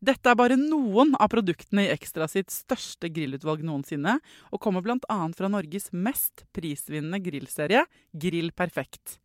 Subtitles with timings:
[0.00, 4.14] Dette er bare noen av produktene i Ekstra sitt største grillutvalg noensinne,
[4.48, 5.16] og kommer bl.a.
[5.36, 7.82] fra Norges mest prisvinnende grillserie,
[8.16, 9.18] Grill Perfekt.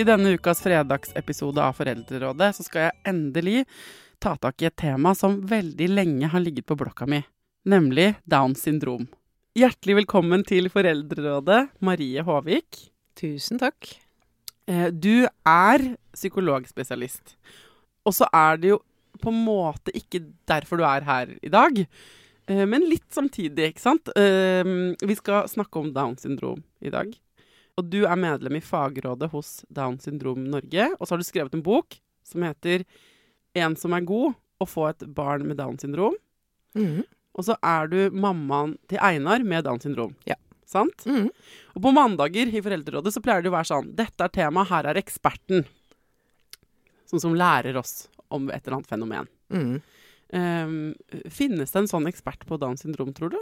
[0.00, 3.66] I denne ukas fredagsepisode av Foreldrerådet så skal jeg endelig
[4.18, 7.20] ta tak i et tema som veldig lenge har ligget på blokka mi,
[7.68, 9.04] nemlig Downs syndrom.
[9.54, 12.88] Hjertelig velkommen til Foreldrerådet, Marie Håvik.
[13.14, 13.86] Tusen takk.
[14.66, 17.36] Eh, Du er psykologspesialist.
[18.04, 18.80] Og så er det jo
[19.22, 21.86] på en måte ikke derfor du er her i dag,
[22.48, 24.08] eh, men litt samtidig, ikke sant?
[24.16, 24.64] Eh,
[24.98, 27.14] Vi skal snakke om Downs syndrom i dag.
[27.78, 30.96] Og du er medlem i fagrådet hos Downs syndrom Norge.
[30.98, 31.94] Og så har du skrevet en bok
[32.24, 32.84] som heter
[33.54, 36.18] 'En som er god å få et barn med Downs syndrom'.
[36.74, 37.04] Mhm.
[37.34, 40.14] Og så er du mammaen til Einar med Downs syndrom.
[40.28, 40.36] Ja.
[40.70, 41.04] Sant?
[41.06, 41.28] Mm.
[41.74, 44.88] Og på mandager i Foreldrerådet så pleier det å være sånn Dette er temaet, her
[44.90, 45.66] er eksperten.
[47.10, 49.28] Sånn som lærer oss om et eller annet fenomen.
[49.54, 49.74] Mm.
[50.34, 50.78] Um,
[51.30, 53.38] finnes det en sånn ekspert på Downs syndrom, tror du?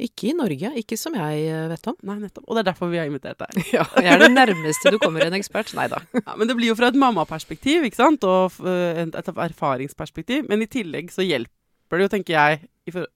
[0.00, 1.96] Ikke i Norge, ikke som jeg eh, vet om.
[2.08, 2.46] Nei, nettopp.
[2.46, 3.58] Og det er derfor vi har invitert deg.
[3.76, 5.74] Ja, jeg er det nærmeste du kommer en ekspert.
[5.76, 6.00] Nei da.
[6.24, 8.24] Ja, men det blir jo fra et mammaperspektiv, ikke sant?
[8.24, 10.48] Og eh, et erfaringsperspektiv.
[10.48, 11.59] Men i tillegg så hjelper
[11.98, 12.60] det jo, tenker jeg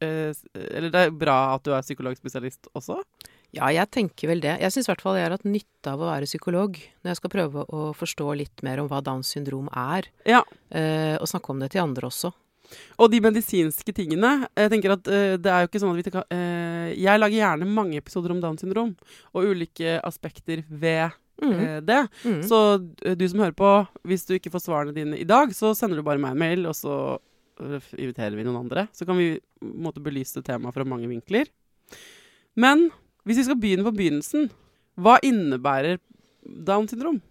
[0.00, 3.00] eh, s- Eller det er bra at du er psykologspesialist også.
[3.54, 4.56] Ja, jeg tenker vel det.
[4.60, 6.74] Jeg syns i hvert fall jeg har hatt nytte av å være psykolog
[7.04, 10.40] når jeg skal prøve å forstå litt mer om hva Downs syndrom er, Ja.
[10.74, 12.32] eh, og snakke om det til andre også.
[12.98, 16.22] Og de medisinske tingene Jeg tenker at eh, det er jo ikke sånn at vi
[16.34, 18.96] eh, Jeg lager gjerne mange episoder om Downs syndrom,
[19.34, 21.12] og ulike aspekter ved
[21.42, 21.52] mm.
[21.52, 22.00] eh, det.
[22.24, 22.41] Mm.
[22.42, 22.58] Så
[23.04, 23.70] eh, du som hører på,
[24.08, 26.66] hvis du ikke får svarene dine i dag, så sender du bare meg en mail,
[26.66, 27.20] og så eh,
[27.60, 28.87] inviterer vi noen andre.
[28.92, 31.50] Så kan vi måte belyse temaet fra mange vinkler.
[32.59, 32.88] Men
[33.25, 34.50] hvis vi skal begynne på begynnelsen,
[35.00, 36.00] hva innebærer
[36.44, 37.22] Down syndrom?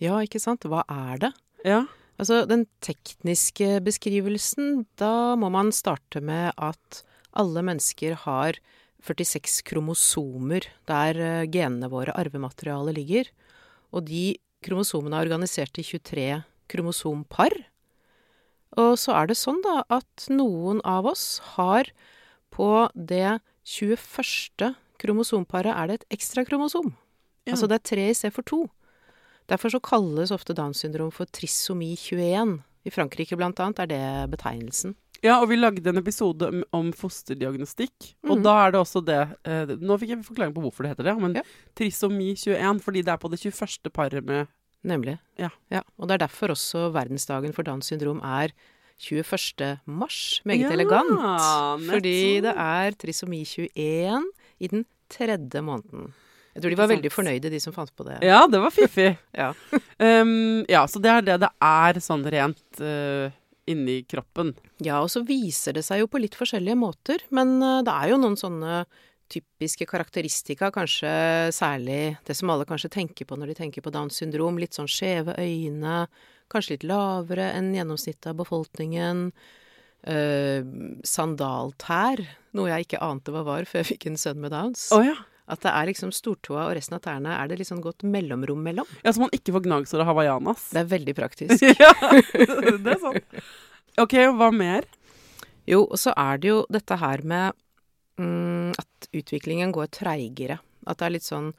[0.00, 0.64] Ja, ikke sant.
[0.64, 1.32] Hva er det?
[1.66, 1.84] Ja.
[2.20, 7.02] Altså, den tekniske beskrivelsen, da må man starte med at
[7.36, 8.58] alle mennesker har
[9.04, 13.30] 46 kromosomer der eh, genene våre, arvematerialet, ligger.
[13.96, 14.34] Og de
[14.64, 16.26] kromosomene er organisert i 23
[16.70, 17.54] kromosompar.
[18.78, 21.90] Og så er det sånn da at noen av oss har
[22.54, 24.74] på det 21.
[25.00, 26.92] kromosomparet er det et ekstra kromosom.
[27.46, 27.54] Ja.
[27.54, 28.60] Altså det er tre i stedet for to.
[29.50, 32.60] Derfor så kalles ofte Downs syndrom for trisomi 21.
[32.86, 34.94] I Frankrike blant annet er det betegnelsen.
[35.20, 38.14] Ja, og vi lagde en episode om- om fosterdiagnostikk.
[38.24, 38.42] Og mm.
[38.42, 41.16] da er det også det eh, Nå fikk jeg forklaring på hvorfor det heter det,
[41.20, 41.42] men Ja.
[41.76, 43.90] trisomi 21, fordi det er på det 21.
[43.92, 44.48] paret med
[44.86, 45.18] Nemlig.
[45.38, 45.50] Ja.
[45.98, 48.54] Og det er derfor også verdensdagen for Downs syndrom er
[49.00, 49.78] 21.
[49.86, 50.40] mars.
[50.44, 51.12] Meget Ja, elegant.
[51.90, 54.24] Fordi det er trisomi 21
[54.60, 56.12] i den tredje måneden.
[56.54, 58.18] Jeg tror de var veldig fornøyde, de som fant på det.
[58.26, 59.12] Ja, det var fiffig.
[59.40, 59.52] Ja.
[60.00, 63.30] um, ja, så det er det det er sånn rent uh,
[63.70, 64.54] inni kroppen.
[64.82, 68.10] Ja, og så viser det seg jo på litt forskjellige måter, men uh, det er
[68.12, 68.82] jo noen sånne
[69.30, 71.12] typiske karakteristika, kanskje
[71.54, 74.58] særlig det som alle kanskje tenker på når de tenker på Downs syndrom.
[74.60, 76.04] Litt sånn skjeve øyne,
[76.52, 79.30] kanskje litt lavere enn gjennomsnittet av befolkningen.
[80.00, 80.62] Eh,
[81.04, 82.22] sandaltær,
[82.56, 84.88] noe jeg ikke ante hva var før jeg fikk en sønn med Downs.
[84.96, 85.16] Oh, ja.
[85.50, 88.88] At det er liksom stortåa og resten av tærne er det sånn godt mellomrom mellom.
[89.02, 89.12] ja.
[89.12, 90.68] Så man ikke får gnagsår av hawaiianas.
[90.74, 91.66] Det er veldig praktisk.
[91.82, 91.90] ja,
[92.30, 93.42] det er sant.
[94.00, 94.86] OK, hva mer?
[95.68, 97.58] Jo, og så er det jo dette her med
[98.20, 100.60] mm, at utviklingen går treigere.
[100.86, 101.52] At det er litt sånn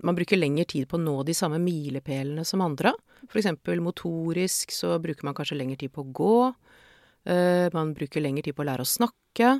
[0.00, 2.94] Man bruker lengre tid på å nå de samme milepælene som andre.
[3.28, 6.36] Eksempel motorisk så bruker man kanskje lengre tid på å gå.
[7.28, 9.50] Uh, man bruker lengre tid på å lære å snakke.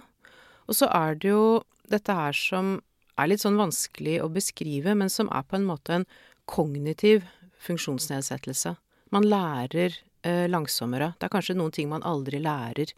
[0.64, 1.61] Og så er det jo
[1.93, 2.79] dette her som
[3.20, 6.08] er litt sånn vanskelig å beskrive, men som er på en måte en
[6.49, 7.29] kognitiv
[7.61, 8.79] funksjonsnedsettelse.
[9.12, 9.93] Man lærer
[10.25, 11.12] uh, langsommere.
[11.20, 12.96] Det er kanskje noen ting man aldri lærer.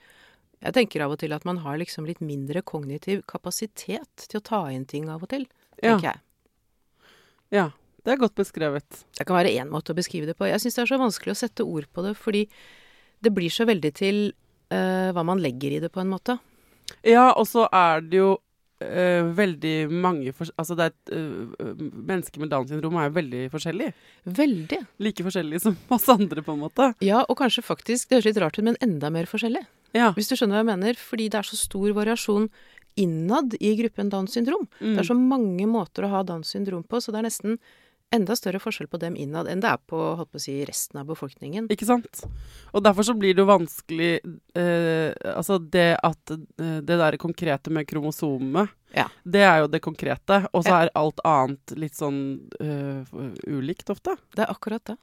[0.62, 4.44] Jeg tenker av og til at man har liksom litt mindre kognitiv kapasitet til å
[4.46, 5.46] ta inn ting av og til,
[5.82, 5.96] Ja.
[5.96, 6.20] tenker jeg.
[7.50, 7.70] Ja,
[8.04, 9.04] det er godt beskrevet.
[9.18, 10.46] Det kan være én måte å beskrive det på.
[10.46, 12.48] Jeg syns det er så vanskelig å sette ord på det, fordi
[13.22, 14.32] det blir så veldig til
[14.72, 16.38] uh, hva man legger i det, på en måte.
[17.06, 18.32] Ja, og så er det jo
[18.82, 23.44] uh, veldig mange Altså, det er et uh, Mennesker med Downs syndrom er jo veldig
[23.52, 23.94] forskjellige.
[24.24, 24.80] Veldig.
[24.98, 26.92] Like forskjellige som oss andre, på en måte.
[27.04, 29.62] Ja, og kanskje faktisk, det høres litt rart ut, men enda mer forskjellig.
[29.96, 30.12] Ja.
[30.16, 30.98] Hvis du skjønner hva jeg mener.
[31.00, 32.48] Fordi det er så stor variasjon
[33.00, 34.66] innad i gruppen Downs syndrom.
[34.80, 34.92] Mm.
[34.94, 37.56] Det er så mange måter å ha Downs syndrom på, så det er nesten
[38.12, 39.98] enda større forskjell på dem innad enn det er på,
[40.28, 41.70] på si, resten av befolkningen.
[41.72, 42.20] Ikke sant?
[42.76, 47.72] Og derfor så blir det jo vanskelig eh, Altså det at eh, det der konkrete
[47.72, 49.06] med kromosomet, Ja.
[49.24, 50.42] det er jo det konkrete.
[50.52, 50.82] Og så Ja.
[50.84, 52.20] er alt annet litt sånn
[52.60, 53.08] uh,
[53.48, 54.18] ulikt ofte.
[54.36, 54.98] Det er akkurat det.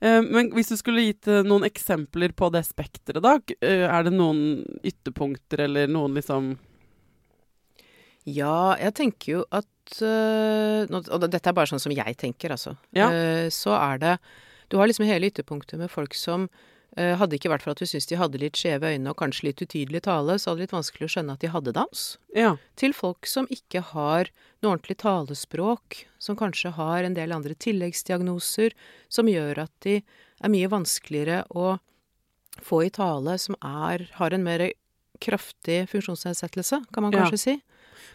[0.00, 4.06] Eh, men hvis du skulle gitt eh, noen eksempler på det spekteret, da, eh, er
[4.06, 6.54] det noen ytterpunkter eller noen liksom
[8.26, 9.64] Ja, jeg tenker jo at
[10.02, 12.72] Og dette er bare sånn som jeg tenker, altså.
[12.90, 13.06] Ja.
[13.54, 14.14] Så er det
[14.68, 16.48] Du har liksom hele ytterpunktet med folk som
[16.96, 19.48] eh, hadde ikke vært for at vi syntes de hadde litt skjeve øyne og kanskje
[19.50, 22.04] litt utydelig tale, så hadde det litt vanskelig å skjønne at de hadde dans.
[22.34, 22.54] Ja.
[22.76, 24.30] Til folk som ikke har
[24.62, 28.72] noe ordentlig talespråk, som kanskje har en del andre tilleggsdiagnoser
[29.08, 30.00] som gjør at de
[30.42, 31.78] er mye vanskeligere å
[32.64, 34.70] få i tale, som er, har en mer
[35.20, 37.24] kraftig funksjonsnedsettelse, kan man Ja.
[37.24, 37.62] kanskje si.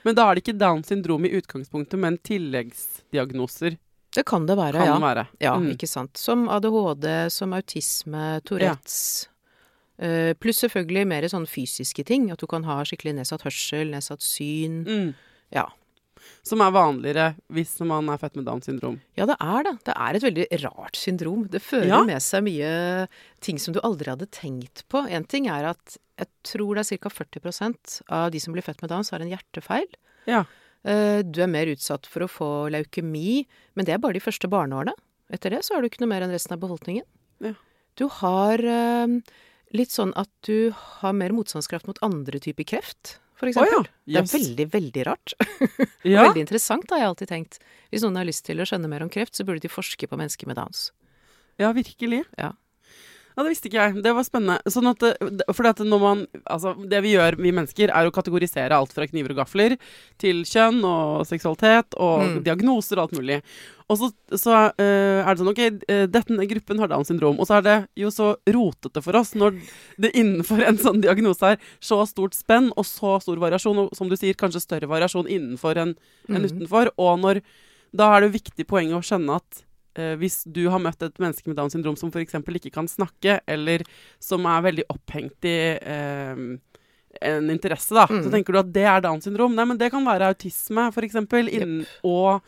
[0.04, 3.78] Men da er det ikke Downs syndrom i utgangspunktet, men tilleggsdiagnoser
[4.12, 4.94] Det kan det være, kan ja.
[4.98, 5.28] det være.
[5.40, 5.70] Ja, Mm.
[5.76, 6.18] ikke sant.
[6.18, 9.28] Som ADHD, som autisme, Tourettes.
[10.02, 12.30] Eh, pluss selvfølgelig mer sånn fysiske ting.
[12.32, 14.82] At du kan ha skikkelig nedsatt hørsel, nedsatt syn.
[14.86, 15.14] Mm.
[15.54, 15.68] Ja.
[16.44, 19.00] Som er vanligere hvis man er født med Downs syndrom.
[19.18, 19.74] Ja, det er det.
[19.88, 21.48] Det er et veldig rart syndrom.
[21.50, 22.04] Det fører Ja.
[22.04, 23.08] med seg mye
[23.42, 25.08] ting som du aldri hadde tenkt på.
[25.10, 27.10] En ting er at jeg tror det er ca.
[27.10, 29.88] 40% av de som blir født med Downs, har en hjertefeil.
[30.28, 30.44] Ja.
[30.86, 33.46] Eh, Du er mer utsatt for å få leukemi,
[33.76, 34.94] men det er bare de første barneårene.
[35.32, 37.06] Etter det så har du ikke noe mer enn resten av befolkningen.
[37.40, 37.54] Ja.
[38.00, 39.08] Du har eh,
[39.74, 43.88] litt sånn at du har mer motstandskraft mot andre typer kreft, for Oh, eksempel.
[44.06, 44.30] yes.
[44.32, 45.34] Det er veldig, veldig rart.
[46.06, 46.24] Ja.
[46.28, 47.60] Veldig interessant, har jeg alltid tenkt.
[47.92, 50.18] Hvis noen har lyst til å skjønne mer om kreft, så burde de forske på
[50.18, 50.92] mennesker med Downs.
[51.62, 52.24] ja, virkelig.
[52.38, 52.52] Ja.
[53.42, 54.02] Ja, det visste ikke jeg.
[54.06, 54.60] Det var spennende.
[54.70, 58.70] Sånn at, det- fordi når man, altså, det vi gjør, vi mennesker, er å kategorisere
[58.78, 59.78] alt fra kniver og gafler
[60.22, 62.44] til kjønn og seksualitet og Mm.
[62.44, 63.42] diagnoser og alt mulig.
[63.90, 65.60] Og så, så uh, er det sånn OK,
[65.90, 67.40] eh, denne gruppen har Downs syndrom.
[67.40, 69.58] Og så er det jo så rotete for oss når
[70.00, 74.08] det innenfor en sånn diagnose er så stort spenn og så stor variasjon, og som
[74.08, 75.96] du sier, kanskje større variasjon innenfor enn
[76.30, 76.52] enn Mhm.
[76.68, 76.92] utenfor.
[76.98, 77.42] Og når,
[77.96, 81.48] da er det viktig poeng å skjønne at eh, hvis du har møtt et menneske
[81.52, 82.34] med Downs syndrom som f.eks.
[82.34, 83.84] ikke kan snakke, eller
[84.20, 86.36] som er veldig opphengt i eh,
[87.22, 88.32] en interesse, da, så Mm.
[88.32, 89.54] tenker du at det er Downs syndrom.
[89.56, 91.16] Nei, men det kan være autisme, f.eks.,
[91.52, 91.88] yep.
[92.08, 92.42] og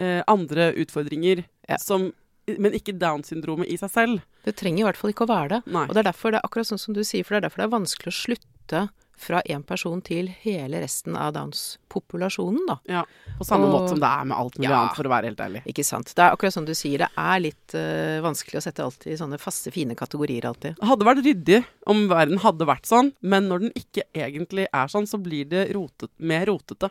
[0.00, 1.76] eh, andre utfordringer Ja.
[1.78, 2.12] som
[2.46, 4.20] Men ikke Down-syndromet i seg selv.
[4.44, 5.58] Det trenger i hvert fall ikke å være det.
[5.66, 5.82] Nei.
[5.88, 7.58] Og det er derfor det er akkurat sånn som du sier, for det er derfor
[7.58, 8.82] det er vanskelig å slutte
[9.16, 12.78] fra én person til hele resten av Downs-populasjonen, da.
[12.88, 13.04] Ja,
[13.38, 14.80] På samme Og- måte som det er med alt mulig Ja.
[14.82, 15.62] annet, for å være helt ærlig.
[15.66, 16.06] Ikke sant.
[16.14, 19.16] Det er akkurat som du sier, det er litt uh, vanskelig å sette alt i
[19.16, 20.76] sånne faste, fine kategorier alltid.
[20.76, 24.86] Det hadde vært ryddig om verden hadde vært sånn, men når den ikke egentlig er
[24.88, 26.90] sånn, så blir det rotet, mer rotete.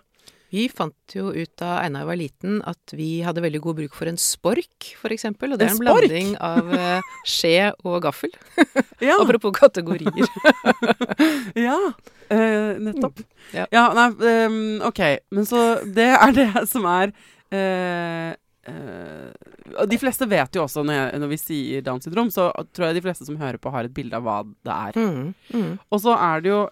[0.52, 4.08] Vi fant jo ut da Einar var liten at vi hadde veldig god bruk for
[4.08, 5.52] en spork, eksempel.
[5.52, 8.30] Og det er En en blanding av eh, skje og gaffel.
[9.02, 10.14] Ja, Apropos kategorier.
[11.56, 11.92] ja
[12.30, 13.24] eh, nettopp.
[13.46, 13.84] Mm, ja.
[13.94, 14.06] nei,
[14.48, 14.56] um,
[14.88, 15.00] ok.
[15.30, 17.12] Men så det er det som er
[17.54, 18.32] uh,
[18.66, 22.88] uh, De fleste vet jo også, når, jeg, når vi sier Downs syndrom, så tror
[22.88, 24.98] jeg de fleste som hører på, har et bilde av hva det er.
[24.98, 25.70] Mm, mm.
[25.94, 26.64] Og så er det jo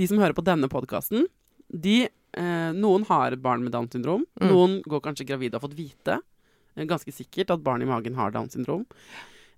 [0.00, 1.28] De som hører på denne podkasten,
[1.68, 2.00] de
[2.80, 4.24] Noen har et barn med Downs syndrom.
[4.40, 4.48] Mm.
[4.48, 6.22] Noen går kanskje gravide og har fått vite
[6.88, 8.84] ganske sikkert at barn i magen har Downs syndrom.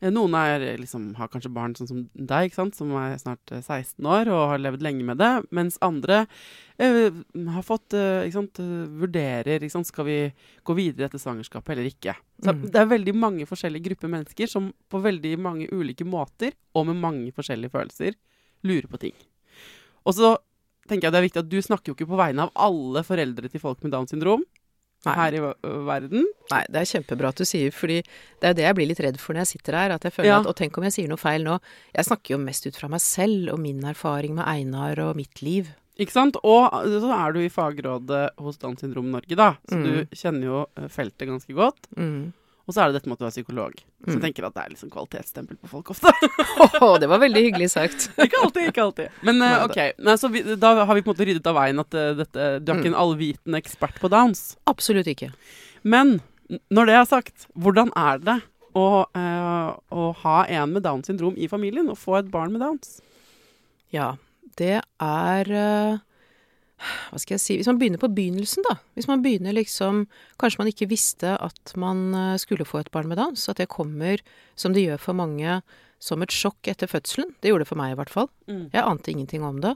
[0.01, 3.61] Eh, Noen er, eh, liksom, har kanskje barn sånn som deg, som er snart eh,
[3.61, 5.31] 16 år og har levd lenge med det.
[5.53, 6.23] Mens andre
[6.79, 7.11] eh,
[7.55, 9.91] har fått eh, ikke sant, eh, vurderer ikke sant?
[9.91, 10.19] skal vi
[10.65, 12.17] gå videre etter svangerskapet eller ikke.
[12.41, 12.71] Så Mm.
[12.73, 16.97] Det er veldig mange forskjellige grupper mennesker som på veldig mange ulike måter og med
[16.97, 18.17] mange forskjellige følelser
[18.65, 19.13] lurer på ting.
[20.07, 20.39] Og så
[20.89, 23.51] tenker jeg det er viktig at du snakker jo ikke på vegne av alle foreldre
[23.53, 24.43] til folk med Downs syndrom
[25.07, 25.15] Nei.
[25.15, 25.41] her i
[25.87, 26.25] verden.
[26.51, 29.01] Nei, det er kjempebra at du sier, fordi det er jo det jeg blir litt
[29.01, 29.91] redd for når jeg sitter her.
[29.97, 30.41] At jeg føler Ja.
[30.41, 31.59] at Og tenk om jeg sier noe feil nå.
[31.95, 35.41] Jeg snakker jo mest ut fra meg selv og min erfaring med Einar og mitt
[35.43, 35.71] liv.
[35.99, 36.37] Ikke sant?
[36.45, 39.57] Og så er du i fagrådet hos Downs syndrom Norge, da.
[39.69, 39.85] Så Mm.
[39.85, 41.77] du kjenner jo feltet ganske godt.
[41.97, 42.33] Mm.
[42.71, 43.73] Og så er det dette med at du er psykolog.
[43.75, 44.23] Så jeg Mm.
[44.23, 46.13] tenker at det er liksom kvalitetsstempel på folk ofte.
[46.85, 48.05] oh, det var veldig hyggelig sagt.
[48.25, 49.17] ikke alltid, ikke alltid.
[49.27, 49.79] Men uh, OK.
[49.99, 52.47] Nei, så vi, da har vi på en måte ryddet av veien at uh, dette,
[52.63, 54.45] du er ikke en allvitende ekspert på Downs.
[54.71, 55.33] Absolutt ikke.
[55.83, 56.21] Men
[56.71, 58.39] når det er sagt, hvordan er det
[58.79, 58.87] å,
[59.19, 63.01] uh, å ha en med Downs syndrom i familien, og få et barn med Downs?
[63.91, 64.13] Ja,
[64.61, 65.53] det er
[66.81, 68.79] Hva skal jeg si Hvis man begynner på begynnelsen, da.
[68.97, 70.07] Hvis man begynner liksom
[70.41, 73.49] Kanskje man ikke visste at man eh, skulle få et barn med Downs.
[73.53, 74.23] At det kommer,
[74.57, 75.61] som det gjør for mange,
[76.01, 77.35] som et sjokk etter fødselen.
[77.41, 78.31] Det gjorde det for meg, i hvert fall.
[78.49, 78.71] Mm.
[78.73, 79.75] Jeg ante ingenting om det.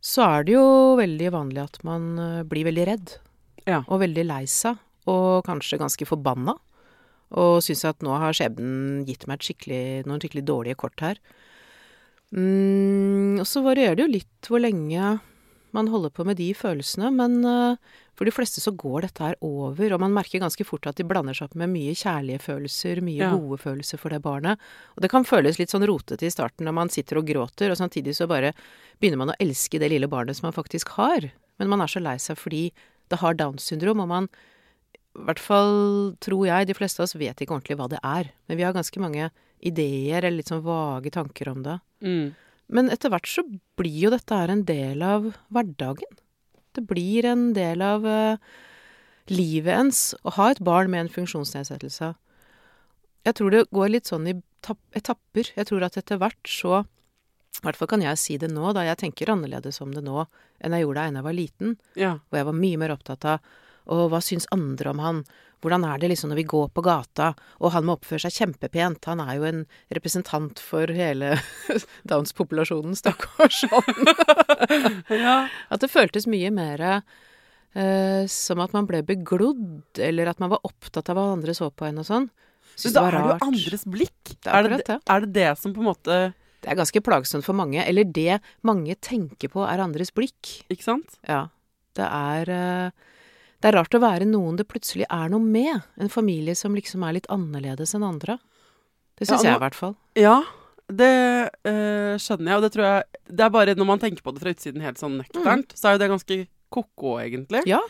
[0.00, 3.16] Så er det jo veldig vanlig at man eh, blir veldig redd.
[3.66, 3.82] Ja.
[3.88, 4.78] Og veldig lei seg.
[5.10, 6.54] Og kanskje ganske forbanna.
[7.40, 11.20] Og syns at nå har skjebnen gitt meg et skikkelig, noen skikkelig dårlige kort her.
[12.30, 15.16] Mm, og så varierer det jo litt hvor lenge
[15.76, 17.76] man holder på med de følelsene, men eh,
[18.18, 21.06] for de fleste så går dette her over, og man merker ganske fort at de
[21.08, 23.30] blander seg opp med mye kjærlige følelser, mye Ja.
[23.36, 24.58] gode følelser for det barnet.
[24.96, 27.76] Og det kan føles litt sånn rotete i starten når man sitter og gråter, og
[27.80, 28.52] samtidig så bare
[29.00, 31.30] begynner man å elske det lille barnet som man faktisk har.
[31.58, 32.72] Men man er så lei seg fordi
[33.10, 34.28] det har Downs syndrom, og man
[35.16, 38.30] i hvert fall tror jeg, de fleste av oss vet ikke ordentlig hva det er.
[38.48, 41.80] Men vi har ganske mange ideer eller litt sånn vage tanker om det.
[42.04, 42.34] Mm.
[42.70, 43.44] Men etter hvert så
[43.78, 46.18] blir jo dette her en del av hverdagen.
[46.76, 48.38] Det blir en del av uh,
[49.30, 52.12] livet ens å ha et barn med en funksjonsnedsettelse.
[53.26, 54.36] Jeg tror det går litt sånn i
[54.96, 55.50] etapper.
[55.56, 56.84] Jeg tror at etter hvert så
[57.60, 60.22] I hvert fall kan jeg si det nå, da jeg tenker annerledes om det nå
[60.62, 61.74] enn jeg gjorde da jeg var liten.
[61.98, 62.12] Ja.
[62.28, 63.50] Hvor jeg var mye mer opptatt av
[63.90, 65.22] og hva syns andre om han?
[65.60, 69.04] Hvordan er det liksom når vi går på gata, og han må oppføre seg kjempepent?
[69.10, 69.58] Han er jo en
[69.92, 71.34] representant for hele
[72.08, 74.12] Downs-populasjonen, stakkars han.
[75.26, 75.34] ja.
[75.68, 80.64] At det føltes mye mer eh, som at man ble beglodd, eller at man var
[80.64, 82.30] opptatt av hva andre så på en og sånn.
[82.80, 84.32] Syns da det er det jo andres blikk.
[84.40, 84.98] Det er Er det, det.
[85.12, 86.18] er det det som på en måte
[86.62, 87.84] Det er ganske plagsomt for mange.
[87.84, 90.54] Eller det mange tenker på, er andres blikk.
[90.72, 91.16] Ikke sant?
[91.28, 91.48] Ja.
[91.96, 93.08] Det er eh,
[93.60, 95.84] Det er rart å være noen det plutselig er noe med.
[96.00, 98.38] En familie som liksom er litt annerledes enn andre.
[99.20, 99.94] Det syns Ja, jeg i hvert fall.
[100.16, 100.38] Ja,
[100.90, 101.10] det
[101.68, 104.42] øh, skjønner jeg, og det tror jeg Det er bare når man tenker på det
[104.42, 106.38] fra utsiden helt sånn nøkternt, så er jo det ganske
[106.70, 107.62] ko-ko, egentlig.
[107.68, 107.80] Ja.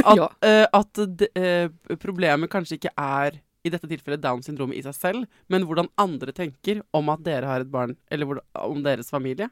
[0.00, 4.82] At, eh, at de, øh, problemet kanskje ikke er i dette tilfellet Downs syndrom i
[4.84, 9.12] seg selv, men hvordan andre tenker om at dere har et barn, eller om deres
[9.12, 9.50] familie.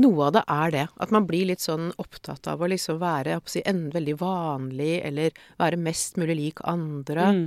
[0.00, 0.86] Noe av det er det.
[1.04, 4.94] At man blir litt sånn opptatt av å liksom være å si, en veldig vanlig,
[5.04, 7.28] eller være mest mulig lik andre.
[7.28, 7.44] Mm.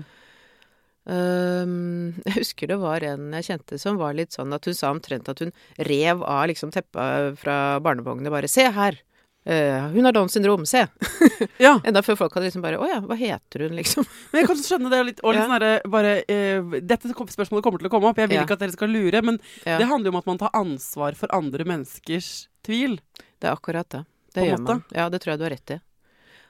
[1.06, 4.90] Um, jeg husker det var en jeg kjente som var litt sånn at hun sa
[4.94, 5.54] omtrent at hun
[5.90, 8.34] rev av liksom teppet fra barnevognen.
[8.34, 9.02] Bare 'se her'.
[9.46, 10.88] Eh, hun har Downs syndrom, se!
[11.62, 14.06] Ja, Enda før folk hadde liksom bare 'å ja, hva heter hun', liksom.
[14.34, 15.20] men jeg kan skjønne det litt.
[15.24, 15.46] Og litt Ja.
[15.46, 18.46] sånn derre bare uh, Dette spørsmålet kommer til å komme opp, jeg vil Ja.
[18.48, 21.14] ikke at dere skal lure, men Ja, det handler jo om at man tar ansvar
[21.16, 22.98] for andre menneskers tvil.
[23.40, 24.06] det er akkurat det.
[24.34, 24.68] Det På gjør måte.
[24.74, 24.84] man.
[24.96, 25.80] Ja, det tror jeg du har rett i.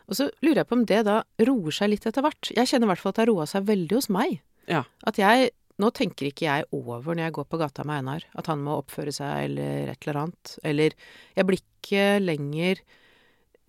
[0.07, 2.51] Og så lurer jeg på om det da roer seg litt etter hvert.
[2.55, 4.39] Jeg kjenner i hvert fall at det har roa seg veldig hos meg.
[4.69, 4.83] Ja.
[5.03, 8.47] At jeg Nå tenker ikke jeg over når jeg går på gata med Einar, at
[8.47, 10.53] han må oppføre seg eller et eller annet.
[10.63, 10.95] Eller
[11.35, 12.79] jeg blir ikke lenger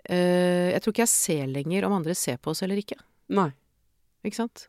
[0.07, 2.99] eh, Jeg tror ikke jeg ser lenger om andre ser på oss eller ikke.
[3.35, 3.51] Nei.
[4.27, 4.69] Ikke sant?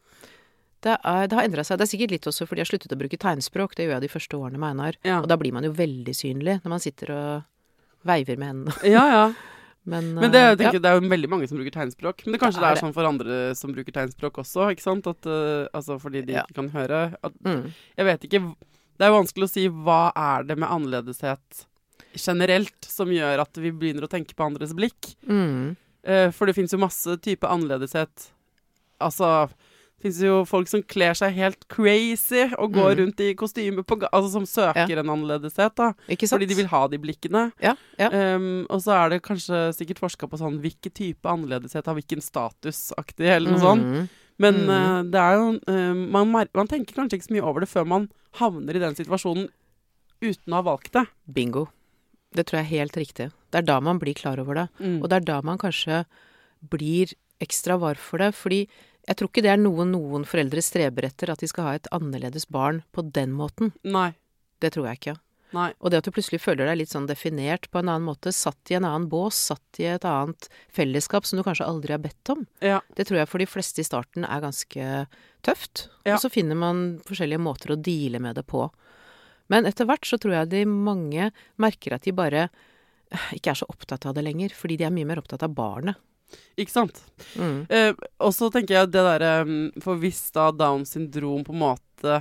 [0.82, 1.78] Det, er, det har endra seg.
[1.78, 3.76] Det er sikkert litt også fordi jeg har sluttet å bruke tegnspråk.
[3.78, 4.98] Det gjorde jeg de første årene med Einar.
[5.06, 5.20] Ja.
[5.22, 8.82] Og da blir man jo veldig synlig når man sitter og veiver med hendene.
[8.88, 9.30] Ja, ja.
[9.88, 12.26] Men, Men det, eh, jeg tenker, det er jo veldig mange som bruker tegnspråk.
[12.26, 14.84] Men det kanskje Det det er er sånn for andre som bruker tegnspråk også, ikke
[14.84, 15.08] sant?
[15.08, 16.44] At, uh, altså fordi de Ja.
[16.44, 17.00] ikke kan høre.
[17.24, 17.74] At, mm.
[17.96, 18.42] jeg vet ikke
[18.98, 21.66] Det er vanskelig å si hva er det med annerledeshet
[22.18, 25.14] generelt som gjør at vi begynner å tenke på andres blikk.
[25.30, 25.78] Mm.
[26.04, 28.32] Uh, for det fins jo masse type annerledeshet.
[29.00, 29.48] Altså
[30.08, 33.00] fins jo folk som kler seg helt crazy og går Mm.
[33.02, 35.92] rundt i kostyme på Altså som søker en annerledeshet, da.
[36.08, 37.52] Fordi de vil ha de blikkene.
[37.62, 38.10] Ja, ja.
[38.10, 42.22] Um, og så er det kanskje sikkert forska på sånn hvilken type annerledeshet har hvilken
[42.22, 43.84] statusaktig, eller noe sånt.
[43.84, 44.10] Mm.
[44.40, 44.70] Men Mm.
[44.70, 47.86] uh, det er jo uh, man, man tenker kanskje ikke så mye over det før
[47.88, 49.50] man havner i den situasjonen
[50.22, 51.08] uten å ha valgt det.
[51.32, 51.68] Bingo.
[52.34, 53.32] Det tror jeg er helt riktig.
[53.52, 54.68] Det er da man blir klar over det.
[54.80, 55.02] Mm.
[55.02, 56.06] Og det er da man kanskje
[56.70, 58.34] blir ekstra var for det.
[58.36, 58.68] Fordi
[59.08, 61.88] jeg tror ikke det er noe noen foreldre streber etter, at de skal ha et
[61.96, 63.72] annerledes barn på den måten.
[63.88, 64.12] Nei.
[64.60, 65.16] Det tror jeg ikke.
[65.56, 65.70] Nei.
[65.80, 68.68] Og det at du plutselig føler deg litt sånn definert på en annen måte, satt
[68.72, 72.34] i en annen bås, satt i et annet fellesskap som du kanskje aldri har bedt
[72.34, 72.82] om, Ja.
[72.98, 75.08] det tror jeg for de fleste i starten er ganske
[75.48, 75.88] tøft.
[76.04, 76.16] Ja.
[76.18, 78.66] Og så finner man forskjellige måter å deale med det på.
[79.48, 83.62] Men etter hvert så tror jeg de mange merker at de bare eh, ikke er
[83.62, 85.96] så opptatt av det lenger, fordi de er mye mer opptatt av barnet.
[86.60, 86.98] Ikke sant?
[87.40, 87.60] Mm.
[87.70, 91.62] Eh, og så tenker jeg det derre mm, For hvis da Downs syndrom på en
[91.62, 92.18] måte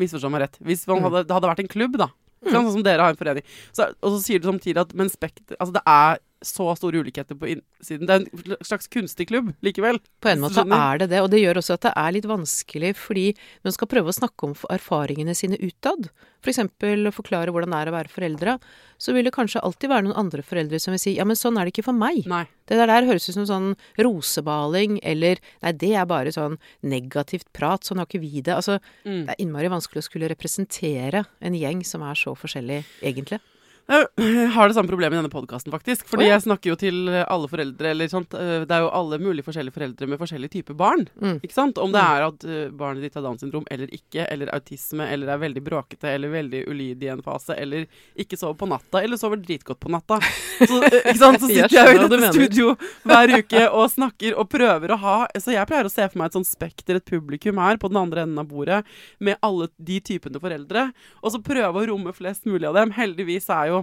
[0.00, 0.56] Misforstå meg rett.
[0.60, 1.02] Hvis Mm.
[1.06, 2.10] hadde, det hadde vært en klubb, da.
[2.44, 2.50] Mm.
[2.52, 3.44] Sånn som dere har en forening.
[3.72, 7.38] Så, og så sier du samtidig at men spekter Altså det er så store ulikheter
[7.38, 8.06] på innsiden.
[8.06, 9.98] Det er en slags kunstig klubb likevel.
[10.20, 12.92] På en måte er det det, og det gjør også at det er litt vanskelig
[12.98, 13.26] fordi
[13.64, 16.10] man skal prøve å snakke om erfaringene sine utad,
[16.44, 16.60] f.eks.
[16.78, 18.58] For forklare hvordan det er å være foreldre,
[19.00, 21.56] så vil det kanskje alltid være noen andre foreldre som vil si ja, men sånn
[21.58, 22.22] er det ikke for meg.
[22.30, 22.44] Nei.
[22.68, 27.48] Det der, der høres ut som sånn rosebaling, eller nei, det er bare sånn negativt
[27.56, 28.54] prat, sånn har ikke vi det.
[28.56, 29.26] Altså, Mm.
[29.26, 33.40] det er innmari vanskelig å skulle representere en gjeng som er så forskjellig, egentlig.
[33.86, 36.08] Jeg har det samme problemet i denne podkasten, faktisk.
[36.10, 36.34] Fordi oh, ja.
[36.34, 38.34] jeg snakker jo til alle foreldre, eller sånt.
[38.34, 41.04] eh, Det er jo alle mulige forskjellige foreldre med forskjellige typer barn.
[41.22, 41.36] Mm.
[41.46, 41.78] Ikke sant?
[41.78, 42.10] Om det Mm.
[42.16, 45.62] er at eh, barnet ditt har Downs syndrom eller ikke, eller autisme, eller er veldig
[45.62, 47.86] bråkete, eller veldig ulydig i en fase, eller
[48.18, 50.18] ikke sover på natta, eller sover dritgodt på natta.
[50.66, 51.40] Så, eh, ikke sant?
[51.40, 52.76] så sitter jeg jo i dette studio
[53.06, 56.26] hver uke og snakker og prøver å ha Så jeg pleier å se for meg
[56.32, 58.82] et sånt spekter, et publikum her på den andre enden av bordet,
[59.20, 60.88] med alle de typene foreldre,
[61.22, 62.90] og så prøve å romme flest mulig av dem.
[62.96, 63.75] Heldigvis er jo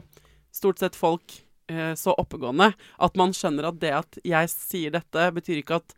[0.54, 1.36] stort sett folk
[1.72, 5.96] eh, så oppegående at man skjønner at det at jeg sier dette, betyr ikke at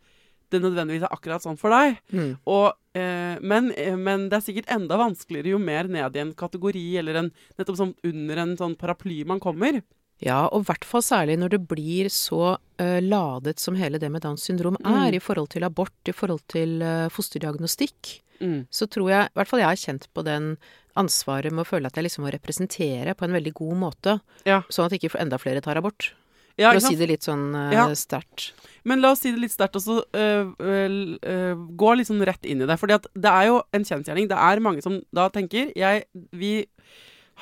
[0.54, 1.96] det nødvendigvis er akkurat sånn for deg.
[2.14, 2.36] Mm.
[2.46, 6.30] Og, eh, men, eh, men det er sikkert enda vanskeligere jo mer ned i en
[6.38, 9.82] kategori eller en, nettopp sånn under en sånn paraply man kommer.
[10.22, 14.08] Ja, og i hvert fall særlig når det blir så uh, ladet som hele det
[14.08, 15.18] med Downs syndrom er, Mm.
[15.18, 18.22] i forhold til abort, i forhold til uh, fosterdiagnostikk.
[18.36, 18.66] Mm.
[18.68, 20.58] så tror jeg, i hvert fall jeg er kjent på den
[20.96, 24.62] ansvaret med å føle at jeg liksom må representere på en veldig god måte, Ja.
[24.68, 26.12] sånn at ikke enda flere tar abort.
[26.56, 27.86] Ja, For å si det litt sånn uh, Ja.
[27.92, 28.52] sterkt.
[28.84, 32.24] Men la oss si det litt sterkt, og så uh, uh, øh, gå litt sånn
[32.24, 32.78] rett inn i det.
[32.80, 34.28] For det er jo en kjensgjerning.
[34.30, 36.66] Det er mange som da tenker jeg, Vi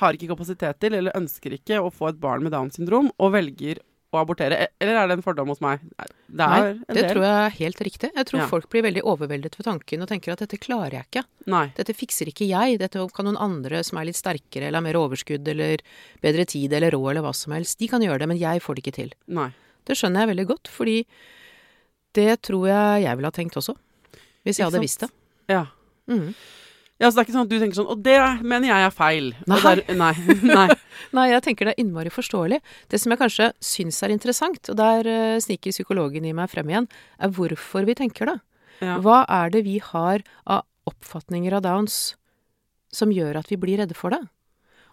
[0.01, 3.31] har ikke kapasitet til, eller ønsker ikke, å få et barn med Downs syndrom, og
[3.31, 3.79] velger
[4.15, 4.57] å abortere.
[4.65, 5.79] E- Eller er det en fordom hos meg?
[5.95, 7.09] Det er Nei, Det del.
[7.11, 8.09] tror jeg er helt riktig.
[8.15, 8.47] Jeg tror Ja.
[8.47, 11.23] folk blir veldig overveldet ved tanken og tenker at dette klarer jeg ikke.
[11.47, 11.67] Nei.
[11.75, 12.79] Dette fikser ikke jeg.
[12.79, 15.77] Dette kan noen andre som er litt sterkere eller har mer overskudd eller
[16.21, 17.77] bedre tid eller råd eller hva som helst.
[17.77, 19.11] De kan gjøre det, men jeg får det ikke til.
[19.27, 19.51] Nei.
[19.85, 21.05] Det skjønner jeg veldig godt, fordi
[22.13, 23.75] det tror jeg jeg ville ha tenkt også.
[24.45, 25.09] Hvis jeg hadde visst det.
[25.49, 25.65] Ja.
[26.07, 26.33] Mhm.
[26.99, 27.09] Ja.
[27.09, 29.31] Så det er ikke sånn at du tenker sånn Og det mener jeg er feil.
[29.51, 29.59] Nei.
[29.63, 30.13] der- nei.
[30.55, 30.67] nei.
[31.17, 32.61] Nei, jeg tenker det er innmari forståelig.
[32.91, 36.69] Det som jeg kanskje syns er interessant, og der eh, sniker psykologen i meg frem
[36.71, 36.87] igjen,
[37.19, 38.37] er hvorfor vi tenker det.
[38.81, 38.95] Ja.
[39.03, 42.15] Hva er det vi har av oppfatninger av Downs
[42.95, 44.21] som gjør at vi blir redde for det?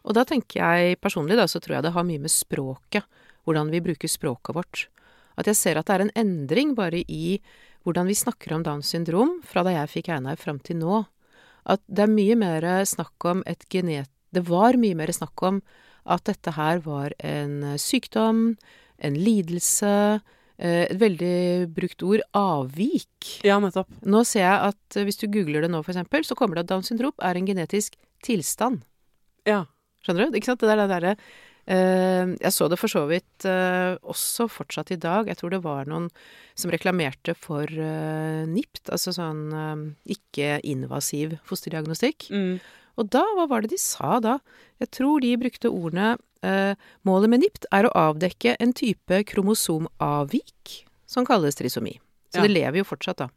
[0.03, 3.07] Og da tenker jeg personlig, da, så tror jeg det har mye med språket,
[3.47, 4.87] hvordan vi bruker språket vårt.
[5.39, 7.39] At jeg ser at det er en endring bare i
[7.87, 11.05] hvordan vi snakker om Downs syndrom fra da jeg fikk Einar fram til nå.
[11.69, 14.11] At det er mye mer snakk om et genet...
[14.33, 15.59] Det var mye mer snakk om
[16.09, 18.55] at dette her var en eh, sykdom,
[19.03, 19.93] en lidelse,
[20.57, 23.37] eh, et veldig brukt ord, avvik.
[23.47, 23.93] Ja, nettopp.
[24.03, 26.67] Nå ser jeg at eh, hvis du googler det nå, for eksempel, så kommer det
[26.67, 28.83] at Downs syndrom er en genetisk tilstand.
[29.49, 29.67] Ja.
[30.03, 30.39] Skjønner du?
[30.41, 30.65] Ikke sant?
[30.65, 31.27] Det der, det der
[31.67, 35.29] Jeg så det for så vidt eh, også fortsatt i dag.
[35.31, 36.09] Jeg tror det var noen
[36.59, 39.85] som reklamerte for eh, NIPT, altså sånn eh,
[40.17, 42.27] ikke-invasiv fosterdiagnostikk.
[42.35, 42.57] Mm.
[43.01, 44.37] Og da, hva var det de sa da?
[44.83, 46.75] Jeg tror de brukte ordene eh,
[47.09, 51.99] Målet med NIPT er å avdekke en type kromosomavvik som kalles trisomi.
[52.33, 52.47] Så Ja.
[52.49, 53.29] det lever jo fortsatt, da.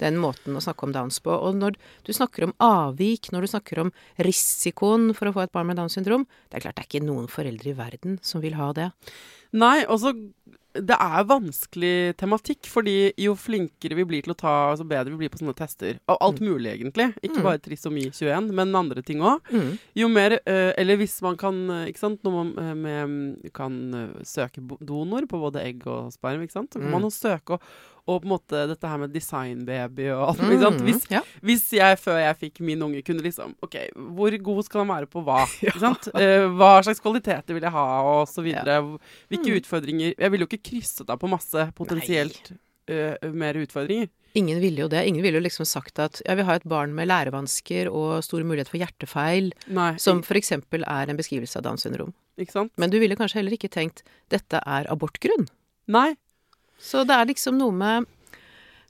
[0.00, 1.34] Den måten å snakke om Downs på.
[1.34, 1.76] Og når
[2.06, 5.80] du snakker om avvik, når du snakker om risikoen for å få et barn med
[5.80, 8.72] Downs syndrom, det er klart det er ikke noen foreldre i verden som vil ha
[8.76, 8.90] det.
[9.52, 10.14] Nei, og så
[10.74, 15.18] Det er vanskelig tematikk, fordi jo flinkere vi blir til å ta, så bedre vi
[15.20, 15.98] blir på sånne tester.
[16.08, 17.10] Av alt mulig, egentlig.
[17.22, 17.42] Ikke Mm.
[17.44, 19.40] bare trisomi 21, men andre ting òg.
[19.52, 19.78] Mm.
[19.94, 24.20] Jo mer eh, Eller hvis man kan eh, Ikke sant, når man eh, med, kan
[24.24, 26.92] søke donor på både egg og sperm, ikke sant, så kan Mm.
[26.92, 27.60] man jo søke og,
[28.08, 30.56] og på en måte dette her med designbaby og alt mulig.
[30.58, 30.80] ikke sant?
[30.80, 30.86] Mm.
[30.88, 31.20] Hvis, Ja.
[31.42, 35.06] hvis jeg før jeg fikk min unge kunne liksom OK, hvor god skal han være
[35.06, 35.44] på hva?
[35.78, 36.08] Sant?
[36.14, 38.80] Eh, hva slags kvaliteter vil jeg ha, og så videre.
[39.30, 39.60] Hvilke Mm.
[39.60, 42.52] utfordringer Jeg ville jo ikke krysset av på masse potensielt
[42.90, 44.10] uh, mer utfordringer.
[44.38, 45.02] Ingen ville jo det.
[45.04, 48.44] Ingen ville jo liksom sagt at ja, vi har et barn med lærevansker og stor
[48.48, 52.14] mulighet for hjertefeil, Nei, som eksempel er en beskrivelse av Downs syndrom.
[52.80, 54.00] Men du ville kanskje heller ikke tenkt
[54.32, 55.50] dette er abortgrunn.
[55.92, 56.14] Nei.
[56.80, 58.10] Så det er liksom noe med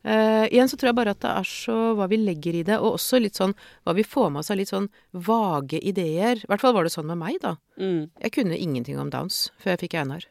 [0.02, 2.74] Uh, Igjen så tror jeg bare at det er så hva vi legger i det,
[2.82, 3.52] og også litt sånn
[3.86, 6.42] hva vi får med oss av litt sånn vage ideer.
[6.42, 7.54] I hvert fall var det sånn med meg, da.
[7.78, 8.10] Mm.
[8.24, 10.26] Jeg kunne ingenting om Downs før jeg fikk Einar.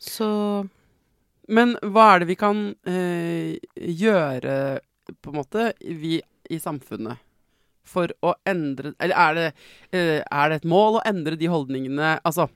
[0.00, 0.28] Så
[1.50, 4.80] Men hva er det vi kan eh, gjøre,
[5.20, 7.18] på en måte, vi i samfunnet,
[7.90, 9.46] for å endre Eller er det,
[9.90, 12.18] eh, er det et mål å endre de holdningene?
[12.24, 12.46] Altså,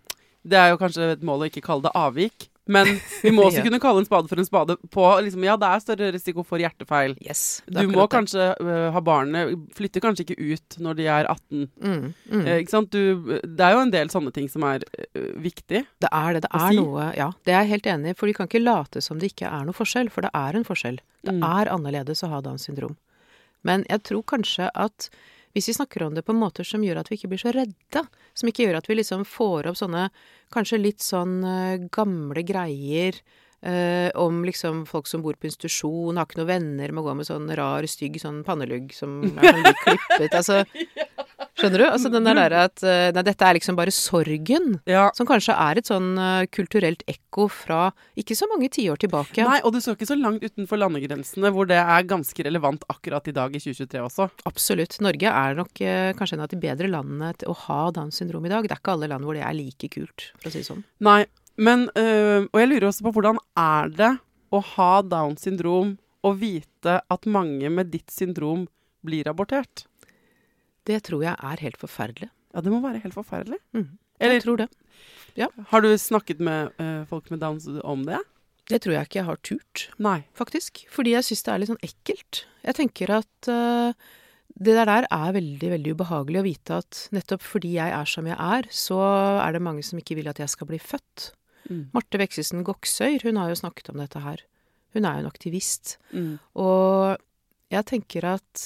[0.46, 2.86] det er jo kanskje et mål å ikke kalle det avvik, men
[3.22, 3.64] vi må også Ja.
[3.66, 6.58] kunne kalle en spade for en spade på liksom, Ja, det er større risiko for
[6.62, 7.12] hjertefeil.
[7.20, 7.62] yes.
[7.68, 11.68] Du må kanskje uh, ha barnet Flytter kanskje ikke ut når de er 18.
[11.76, 12.40] mm, mm.
[12.46, 12.90] Uh, ikke sant?
[12.90, 15.84] Du, det er jo en del sånne ting som er uh, viktig.
[16.00, 16.42] Det er det.
[16.46, 16.80] Det er si.
[16.80, 18.18] noe Ja, det er jeg helt enig i.
[18.18, 20.64] For vi kan ikke late som det ikke er noe forskjell, for det er en
[20.64, 21.00] forskjell.
[21.24, 21.44] Det Mm.
[21.60, 22.96] er annerledes å ha Downs syndrom.
[23.64, 25.08] Men jeg tror kanskje at
[25.54, 28.02] hvis vi snakker om det på måter som gjør at vi ikke blir så redde,
[28.34, 30.08] som ikke gjør at vi liksom får opp sånne
[30.54, 33.20] kanskje litt sånn eh, gamle greier
[33.64, 37.28] eh, om liksom folk som bor på institusjon, har ikke noen venner, må gå med
[37.28, 40.36] sånn rar, stygg sånn pannelugg som er sånn litt klippet.
[40.36, 40.60] Altså,
[41.58, 41.86] skjønner du?
[41.88, 44.78] Altså den der der at uh, Nei, dette er liksom bare sorgen.
[44.90, 45.06] Ja.
[45.16, 47.86] Som kanskje er et sånn uh, kulturelt ekko fra
[48.20, 49.46] ikke så mange tiår tilbake.
[49.46, 53.30] Nei, og du skal ikke så langt utenfor landegrensene hvor det er ganske relevant akkurat
[53.30, 54.28] i dag i 2023 også.
[54.50, 54.98] Absolutt.
[55.04, 55.84] Norge er nok
[56.18, 58.66] kanskje en av de bedre landene til å ha Downs syndrom i dag.
[58.66, 60.84] Det er ikke alle land hvor det er like kult, for å si det sånn.
[61.04, 61.22] Nei,
[61.56, 64.12] men øh, Og jeg lurer også på hvordan er det
[64.54, 68.66] å ha Downs syndrom og vite at mange med ditt syndrom
[69.04, 69.84] blir abortert?
[70.88, 72.30] Det tror jeg er helt forferdelig.
[72.54, 73.58] Ja, det må være helt forferdelig.
[73.74, 73.98] Mm.
[74.20, 74.68] Eller Jeg tror det.
[75.70, 78.20] har du snakket med øh, folk med Downs om det?
[78.70, 80.22] Det tror jeg ikke jeg har turt, Nei.
[80.32, 80.86] faktisk.
[80.88, 82.44] Fordi jeg syns det er litt sånn ekkelt.
[82.64, 83.92] Jeg tenker at eh,
[84.54, 88.24] det der der er veldig, veldig ubehagelig å vite at nettopp fordi jeg er som
[88.30, 89.00] jeg er, så
[89.42, 91.32] er det mange som ikke vil at jeg skal bli født.
[91.70, 91.84] Mm.
[91.96, 94.42] Marte Veksesen Goksøyr, hun har jo snakket om dette her.
[94.94, 95.96] Hun er jo en aktivist.
[96.12, 96.32] Mm.
[96.60, 97.16] Og
[97.72, 98.64] jeg tenker at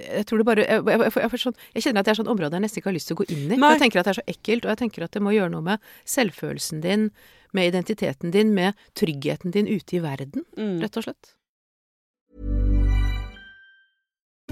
[0.00, 2.56] jeg tror det bare jeg, jeg, jeg, sånn, jeg kjenner at det er sånn område
[2.56, 3.56] jeg nesten ikke har lyst til å gå inn i.
[3.60, 3.72] Nei.
[3.74, 5.66] jeg tenker at det er så ekkelt, og jeg tenker at det må gjøre noe
[5.66, 7.10] med selvfølelsen din,
[7.52, 10.78] med identiteten din, med tryggheten din ute i verden, Mm.
[10.80, 11.34] rett og slett.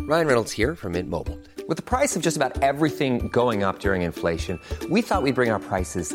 [0.08, 1.38] Ryan Reynolds here from Mint Mobile.
[1.68, 5.50] With the price of just about everything going up during inflation, we thought we'd bring
[5.50, 6.14] our prices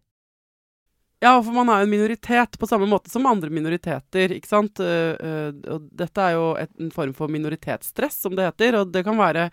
[1.23, 4.79] Ja, for man er jo en minoritet på samme måte som andre minoriteter, ikke sant.
[4.81, 8.79] Eh, eh, og dette er jo et, en form for minoritetsstress, som det heter.
[8.79, 9.43] Og det kan være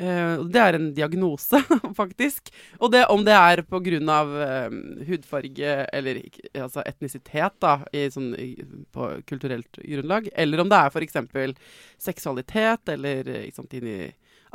[0.00, 1.60] eh, Det er en diagnose,
[2.00, 2.48] faktisk.
[2.78, 4.32] Og det, om det er på grunn av
[5.10, 6.22] hudfarge eller
[6.54, 8.30] altså etnisitet, da, i, sånn,
[8.88, 11.76] på kulturelt grunnlag, eller om det er f.eks.
[12.00, 14.00] seksualitet, eller ikke sant, inn i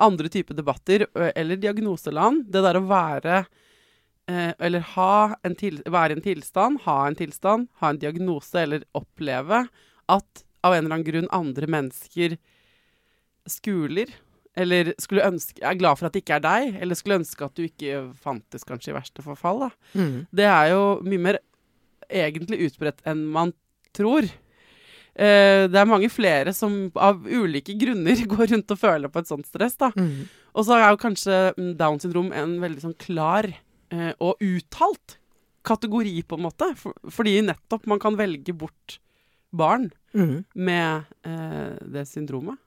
[0.02, 2.50] andre typer debatter, eller diagnoseland.
[2.50, 3.44] Det der å være
[4.32, 8.56] eh, Eller ha en til, være i en tilstand, ha en tilstand, ha en diagnose,
[8.62, 9.66] eller oppleve
[10.12, 12.38] at av en eller annen grunn andre mennesker
[13.50, 14.14] skuler.
[14.56, 17.58] Eller skulle ønske, er glad for at det ikke er deg, eller skulle ønske at
[17.58, 19.68] du ikke fantes, kanskje, i verste forfall.
[19.94, 20.26] Mm.
[20.32, 21.42] Det er jo mye mer
[22.10, 23.52] egentlig utbredt enn man
[23.96, 24.28] tror.
[25.16, 29.32] Eh, det er mange flere som av ulike grunner går rundt og føler på et
[29.32, 29.78] sånt stress.
[29.82, 29.92] da.
[29.96, 30.26] Mm.
[30.56, 33.52] Og så er jo kanskje Downs Down syndrom en veldig sånn klar
[33.94, 35.18] og uttalt
[35.66, 36.70] kategori, på en måte.
[36.80, 39.00] For, fordi nettopp man kan velge bort
[39.56, 40.38] barn mm.
[40.54, 42.60] med eh, det syndromet.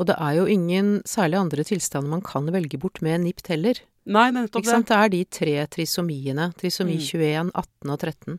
[0.00, 3.82] Og det er jo ingen særlig andre tilstander man kan velge bort med NIPT heller.
[4.08, 4.78] Nei, nettopp det.
[4.88, 6.48] Det er de tre trisomiene.
[6.58, 7.04] Trisomi mm.
[7.04, 8.38] 21, 18 og 13.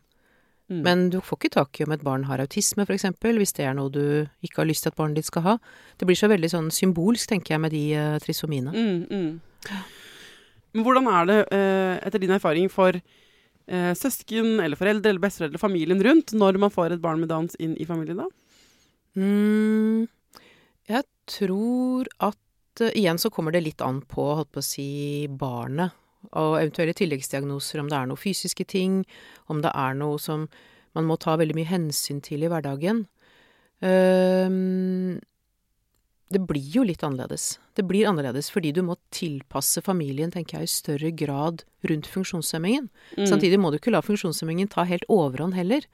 [0.71, 0.79] Mm.
[0.81, 3.75] Men du får ikke tak i om et barn har autisme, f.eks., hvis det er
[3.77, 5.55] noe du ikke har lyst til at barnet ditt skal ha.
[5.99, 8.73] Det blir så veldig sånn symbolsk, tenker jeg, med de uh, trisomiene.
[8.73, 9.77] Mm, mm.
[10.73, 15.61] Men hvordan er det, eh, etter din erfaring, for eh, søsken eller foreldre eller besteforeldre,
[15.61, 18.29] familien rundt, når man får et barn med Downs inn i familien, da?
[19.13, 20.07] Mm,
[20.89, 22.39] jeg tror at
[22.81, 24.87] uh, Igjen så kommer det litt an på, holdt på å si,
[25.29, 25.93] barnet.
[26.33, 29.03] Og eventuelle tilleggsdiagnoser, om det er noen fysiske ting,
[29.51, 30.47] om det er noe som
[30.97, 33.03] man må ta veldig mye hensyn til i hverdagen.
[33.83, 35.19] Um,
[36.33, 37.57] det blir jo litt annerledes.
[37.77, 42.89] Det blir annerledes fordi du må tilpasse familien, tenker jeg, i større grad rundt funksjonshemmingen.
[43.17, 43.27] Mm.
[43.29, 45.85] Samtidig må du ikke la funksjonshemmingen ta helt overhånd heller.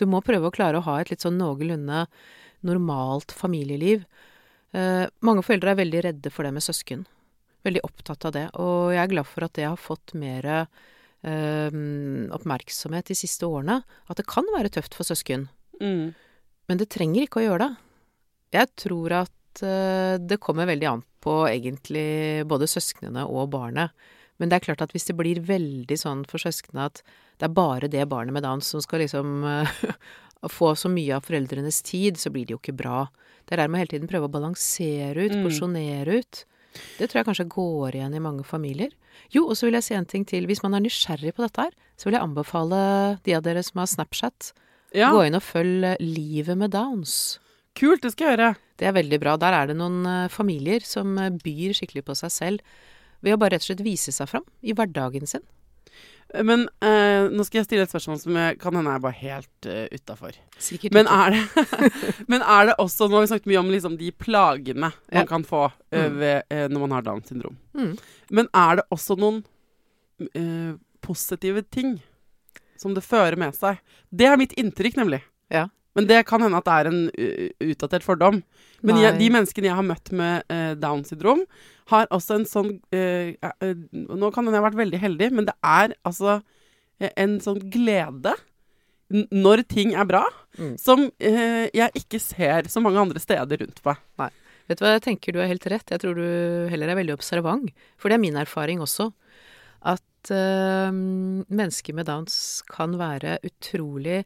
[0.00, 2.06] Du må prøve å klare å ha et litt sånn noenlunde
[2.66, 4.06] normalt familieliv.
[4.74, 7.04] Eh, mange foreldre er veldig redde for det med søsken.
[7.64, 8.48] Veldig opptatt av det.
[8.60, 11.78] Og jeg er glad for at det har fått mer eh,
[12.34, 13.82] oppmerksomhet de siste årene.
[14.10, 15.48] At det kan være tøft for søsken.
[15.80, 16.12] Mm.
[16.68, 17.72] Men det trenger ikke å gjøre det.
[18.54, 23.94] Jeg tror at uh, det kommer veldig an på egentlig både søsknene og barnet.
[24.42, 27.04] Men det er klart at hvis det blir veldig sånn for søsknene at
[27.38, 29.84] det er bare det barnet med dans som skal liksom uh,
[30.56, 33.04] få så mye av foreldrenes tid, så blir det jo ikke bra.
[33.44, 35.46] Det er der med hele tiden prøve å balansere ut, mm.
[35.46, 36.44] porsjonere ut.
[36.98, 38.90] Det tror jeg kanskje går igjen i mange familier.
[39.30, 40.48] Jo, og så vil jeg si en ting til.
[40.50, 42.80] Hvis man er nysgjerrig på dette her, så vil jeg anbefale
[43.26, 44.50] de av dere som har Snapchat,
[44.94, 45.12] ja.
[45.14, 47.38] gå inn og følg Livet med Downs.
[47.78, 48.52] Kult, det skal jeg gjøre.
[48.78, 49.34] Det er veldig bra.
[49.40, 52.78] Der er det noen uh, familier som uh, byr skikkelig på seg selv
[53.24, 55.44] ved å bare rett og slett vise seg fram i hverdagen sin.
[56.42, 59.68] Men eh, nå skal jeg stille et spørsmål som jeg, kan hende er bare helt
[59.68, 60.34] uh, utafor.
[60.94, 61.64] Men, er det,
[62.32, 65.20] men er det også Nå har vi snakket mye om liksom, de plagene ja.
[65.20, 67.58] man kan få uh, ved, uh, når man har Downs syndrom.
[67.76, 67.92] Mm.
[68.34, 69.44] Men er det også noen
[71.04, 71.96] positive ting
[72.80, 73.80] som det fører med seg?
[74.10, 75.20] Det er mitt inntrykk, nemlig.
[75.52, 75.66] Ja.
[75.94, 77.02] Men det kan hende at det er en
[77.70, 78.40] utdatert fordom.
[78.84, 81.44] Men jeg, de menneskene jeg har møtt med uh, Downs syndrom,
[81.92, 85.48] har også en sånn uh, uh, Nå kan hende jeg har vært veldig heldig, men
[85.48, 86.40] det er altså
[87.04, 88.36] en sånn glede
[89.34, 90.22] når ting er bra,
[90.56, 90.76] mm.
[90.80, 93.98] som jeg ikke ser så mange andre steder rundt meg.
[94.22, 94.28] Nei.
[94.70, 95.90] Vet du hva, jeg tenker du er helt rett.
[95.92, 97.66] Jeg tror du heller er veldig observant.
[98.00, 99.10] For det er min erfaring også.
[99.90, 102.38] At mennesker med Downs
[102.70, 104.22] kan være utrolig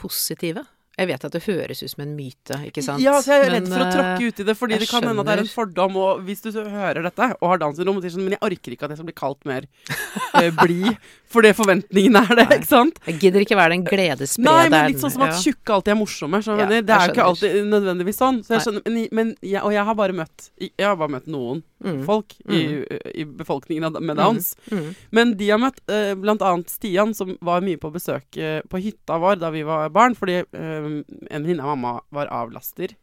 [0.00, 0.64] positive
[0.96, 3.02] jeg vet at det høres ut som en myte, ikke sant.
[3.04, 5.04] Ja, så jeg er redd for å tråkke uti ut i det, fordi det kan
[5.04, 5.98] hende at det er en fordom.
[6.00, 8.94] Og hvis du hører dette og har Downs syndrom sånn Men jeg orker ikke at
[8.94, 10.96] jeg skal bli kalt mer uh, blid,
[11.28, 13.00] for det forventningen er det, ikke sant?
[13.10, 14.72] Jeg gidder ikke være den gledessprederen.
[14.72, 16.40] Nei, men litt sånn som at tjukke alltid er morsomme.
[16.48, 18.40] Ja, det er jo ikke alltid nødvendigvis sånn.
[18.46, 21.28] Så jeg skjønner, men, men jeg, og jeg har bare møtt Jeg har bare møtt
[21.28, 21.60] noen.
[22.06, 23.00] Folk i, mm.
[23.14, 24.54] i, befolkningen med Downs.
[24.70, 24.78] Mm.
[24.78, 24.94] mm.
[25.10, 25.80] Men de har møtt
[26.20, 29.92] blant annet Stian, som var mye på besøk uh, på hytta vår da vi var
[29.94, 32.96] barn, fordi uh, en venninne av mamma var avlaster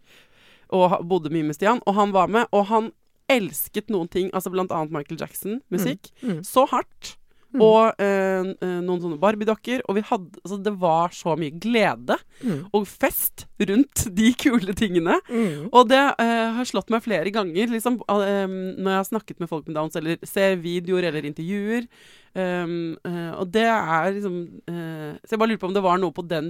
[0.74, 1.82] og bodde mye med Stian.
[1.88, 2.92] Og han var med, og han
[3.32, 6.30] elsket noen ting, altså annet Michael Jackson-musikk, mm.
[6.30, 6.42] mm.
[6.48, 7.16] så hardt.
[7.54, 7.62] Mm.
[7.62, 9.84] Og eh, eh, noen sånne Barbie-dokker.
[9.88, 12.74] Og vi hadde Altså, det var så mye glede mm.
[12.76, 15.20] og fest rundt de kule tingene.
[15.30, 15.70] Mm.
[15.70, 19.68] Og det eh, har slått meg flere ganger, liksom, når jeg har snakket med folk
[19.68, 21.88] med Downs, eller ser videoer eller intervjuer.
[22.34, 22.96] Um,
[23.38, 26.48] og det er liksom Så jeg bare lurer på om det var noe på den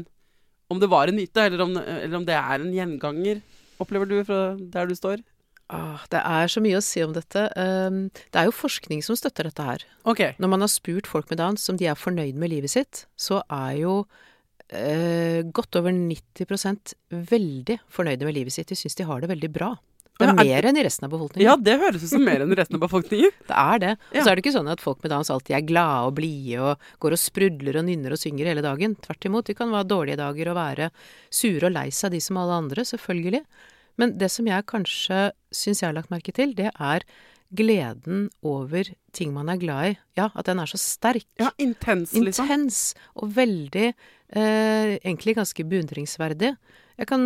[0.71, 3.41] om det var en myte, eller om, eller om det er en gjenganger.
[3.83, 5.21] Opplever du fra der du står?
[5.71, 7.45] Ah, det er så mye å si om dette.
[7.55, 9.85] Um, det er jo forskning som støtter dette her.
[10.09, 10.35] Okay.
[10.41, 13.39] Når man har spurt folk med Downs om de er fornøyd med livet sitt, så
[13.47, 16.93] er jo uh, godt over 90%
[17.31, 18.69] veldig fornøyde med livet sitt.
[18.69, 19.73] De syns de har det veldig bra.
[20.19, 21.47] Det er er- mer enn i resten av befolkningen.
[21.47, 23.31] Ja, det høres ut som mer enn i resten av befolkningen.
[23.49, 23.93] Det er det.
[24.13, 26.59] Og så er det ikke sånn at folk med Downs alltid er glade og blide
[26.61, 28.93] og går og sprudler og nynner og synger hele dagen.
[29.01, 29.49] Tvert imot.
[29.49, 30.91] De kan ha dårlige dager og være
[31.33, 33.41] sure og lei seg, de som alle andre, selvfølgelig.
[34.01, 37.05] Men det som jeg kanskje syns jeg har lagt merke til, det er
[37.53, 39.95] gleden over ting man er glad i.
[40.17, 41.27] Ja, at den er så sterk.
[41.41, 42.49] Ja, intens, liksom.
[42.49, 42.79] Intens
[43.13, 46.55] og veldig eh, Egentlig ganske beundringsverdig.
[46.97, 47.23] Jeg kan,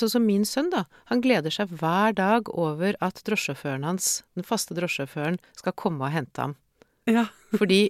[0.00, 0.84] Sånn som min sønn, da.
[1.12, 6.14] Han gleder seg hver dag over at drosjesjåføren hans, den faste drosjesjåføren, skal komme og
[6.14, 6.56] hente ham.
[7.08, 7.28] Ja.
[7.60, 7.88] Fordi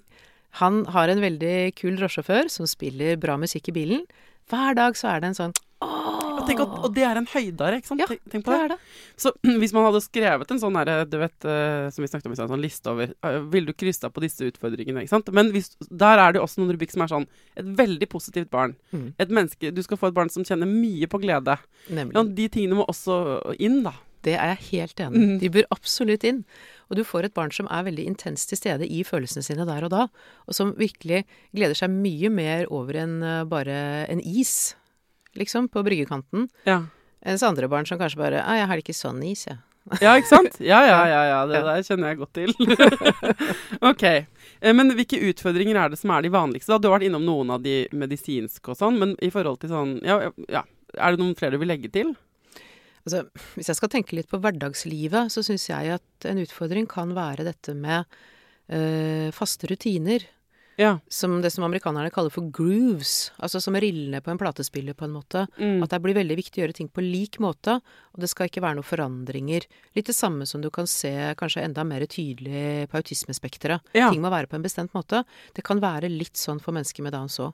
[0.58, 4.06] han har en veldig kul drosjesjåfør som spiller bra musikk i bilen.
[4.50, 6.19] Hver dag så er det en sånn Og,
[6.50, 8.02] tenk at, og det er en høydare, ikke sant?
[8.02, 8.66] Ja, tenk, tenk på det det.
[8.66, 8.98] er det.
[9.24, 9.32] Så
[9.62, 12.40] hvis man hadde skrevet en sånn derre, du vet, eh, som vi snakket om i
[12.40, 15.32] stad, en sånn liste over eh, Ville du krysse av på disse utfordringene, ikke sant?
[15.36, 18.52] Men hvis, der er det jo også noen rubikk som er sånn Et veldig positivt
[18.52, 18.76] barn.
[18.92, 19.08] Mm.
[19.22, 21.56] Et menneske Du skal få et barn som kjenner mye på glede.
[21.88, 22.16] Nemlig.
[22.18, 23.20] Ja, de tingene må også
[23.62, 23.94] inn, da.
[24.24, 25.24] Det er jeg helt enig i.
[25.24, 25.38] Mhm.
[25.40, 26.42] De bør absolutt inn.
[26.90, 29.86] Og du får et barn som er veldig intenst til stede i følelsene sine der
[29.86, 30.08] og da,
[30.46, 31.22] og som virkelig
[31.54, 33.78] gleder seg mye mer over enn eh, bare
[34.10, 34.74] en is,
[35.38, 36.48] liksom, på bryggekanten.
[36.66, 36.82] Ja.
[37.24, 39.58] Mens andre barn som kanskje bare «Å, 'Jeg har det ikke sånn is, jeg'.
[40.00, 40.56] Ja, ikke sant?
[40.60, 41.20] Ja, ja, ja.
[41.24, 41.38] ja.
[41.48, 42.52] Det der kjenner jeg godt til.
[43.90, 44.04] ok.
[44.60, 46.70] Eh, Men hvilke utfordringer er det som er de vanligste?
[46.72, 46.78] da?
[46.78, 49.96] Du har vært innom noen av de medisinske og sånn, men i forhold til sånn
[50.04, 50.64] Ja, ja.
[50.98, 52.16] Er det noen flere du vil legge til?
[53.06, 53.22] Altså,
[53.54, 57.46] hvis jeg skal tenke litt på hverdagslivet, så syns jeg at en utfordring kan være
[57.46, 58.04] dette med
[58.68, 60.26] øh, faste rutiner.
[60.80, 60.94] Ja.
[61.12, 63.32] Som det som amerikanerne kaller for grooves.
[63.36, 65.44] Altså som rillene på en platespiller, på en måte.
[65.58, 65.82] Mm.
[65.84, 67.76] At det blir veldig viktig å gjøre ting på lik måte,
[68.14, 69.66] og det skal ikke være noen forandringer.
[69.98, 73.92] Litt det samme som du kan se kanskje enda mer tydelig på autismespekteret.
[73.92, 74.08] Ja.
[74.08, 75.24] Ting må være på en bestemt måte.
[75.56, 77.52] Det kan være litt sånn for mennesker med Downs òg.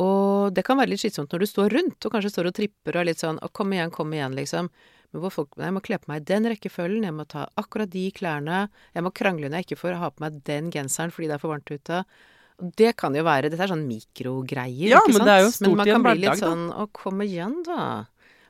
[0.00, 2.96] Og det kan være litt slitsomt når du står rundt og kanskje står og tripper
[2.96, 4.70] og er litt sånn 'Kom igjen, kom igjen', liksom.
[5.12, 8.06] Men hvor folk Jeg må kle på meg den rekkefølgen, jeg må ta akkurat de
[8.16, 11.36] klærne, jeg må krangle når jeg ikke får ha på meg den genseren fordi det
[11.36, 12.04] er for varmt ute.
[12.78, 15.28] Det kan jo være Dette er sånn mikrogreier, Ja, ikke men sant?
[15.28, 17.86] det er jo stort men man kan bli litt sånn Å, kom igjen, da.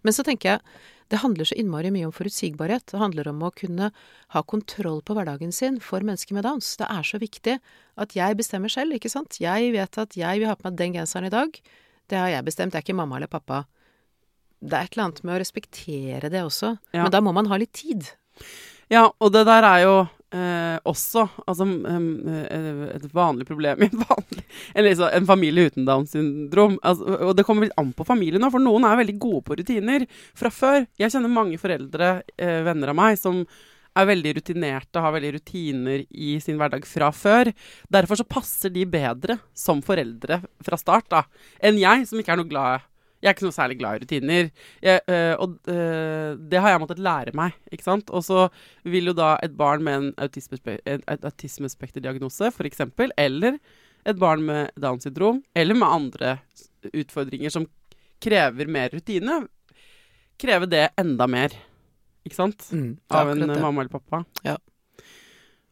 [0.03, 0.61] Men så tenker jeg
[1.13, 2.87] det handler så innmari mye om forutsigbarhet.
[2.89, 3.91] Det handler om å kunne
[4.33, 6.71] ha kontroll på hverdagen sin for mennesker med Downs.
[6.81, 7.59] Det er så viktig
[8.01, 9.37] at jeg bestemmer selv, ikke sant.
[9.43, 11.59] Jeg vet at jeg vil ha på meg den genseren i dag.
[12.09, 12.73] Det har jeg bestemt.
[12.73, 13.67] Det er ikke mamma eller pappa.
[14.63, 16.77] Det er et eller annet med å respektere det også.
[16.95, 17.05] Ja.
[17.05, 18.07] Men da må man ha litt tid.
[18.93, 19.95] Ja, og det der er jo
[20.37, 24.45] eh, også altså, em, eh, et vanlig problem i en vanlig
[24.75, 26.79] Eller så, en familie uten Downs syndrom.
[26.83, 29.59] Altså, og det kommer litt an på familien òg, for noen er veldig gode på
[29.61, 30.07] rutiner
[30.39, 30.87] fra før.
[31.01, 33.43] Jeg kjenner mange foreldre, eh, venner av meg, som
[33.93, 37.51] er veldig rutinerte, har veldig rutiner i sin hverdag fra før.
[37.93, 41.27] Derfor så passer de bedre som foreldre fra start da,
[41.61, 42.89] enn jeg, som ikke er noe glad
[43.23, 44.49] jeg er ikke noe særlig glad i rutiner.
[44.83, 48.11] Jeg, øh, og øh, det har jeg måttet lære meg, ikke sant.
[48.11, 48.49] Og så
[48.85, 52.81] vil jo da et barn med en autismespe en autismespekterdiagnose, f.eks.,
[53.17, 53.59] eller
[54.05, 56.33] et barn med Downs syndrom, eller med andre
[56.91, 57.69] utfordringer som
[58.23, 59.45] krever mer rutine,
[60.43, 61.55] kreve det enda mer.
[62.27, 62.67] Ikke sant?
[62.75, 63.61] Mm, Av en det.
[63.63, 64.25] mamma eller pappa.
[64.47, 64.57] Ja.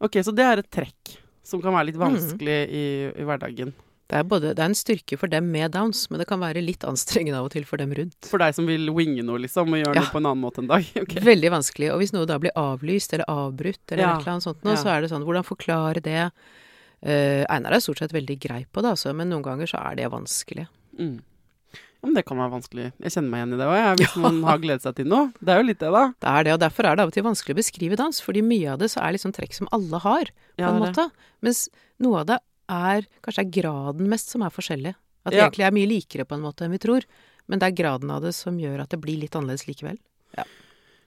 [0.01, 2.07] Ok, så det er et trekk som kan være litt Mm.
[2.07, 3.73] vanskelig i, i hverdagen.
[4.11, 6.59] Det er, både, det er en styrke for dem med Downs, men det kan være
[6.59, 8.27] litt anstrengende av og til for dem rundt.
[8.27, 10.01] For deg som vil winge noe, liksom, og gjøre Ja.
[10.03, 10.83] noe på en annen måte en dag.
[11.05, 11.23] Okay.
[11.23, 11.93] Veldig vanskelig.
[11.93, 14.11] Og hvis noe da blir avlyst eller avbrutt, eller Ja.
[14.17, 14.81] et eller annet sånt, nå, Ja.
[14.83, 16.31] så er det sånn Hvordan forklare det?
[17.01, 19.95] Uh, Einar er stort sett veldig grei på det, altså, men noen ganger så er
[19.95, 20.67] det vanskelig.
[20.99, 21.21] Mm.
[22.03, 22.91] Men det kan være vanskelig.
[23.01, 25.31] Jeg kjenner meg igjen i det òg, hvis man har gledet seg til noe.
[25.39, 26.03] Det er jo litt det, da.
[26.19, 28.41] Det er det, og derfor er det av og til vanskelig å beskrive dans, fordi
[28.43, 30.25] mye av det så er liksom trekk som alle har,
[30.57, 31.07] på Ja, en måte.
[31.41, 31.69] Mens
[32.01, 32.39] noe av det
[32.71, 34.95] er kanskje er graden mest som er forskjellig.
[35.25, 35.49] At vi Ja.
[35.49, 37.03] egentlig er mye likere på en måte enn vi tror,
[37.47, 39.97] men det er graden av det som gjør at det blir litt annerledes likevel.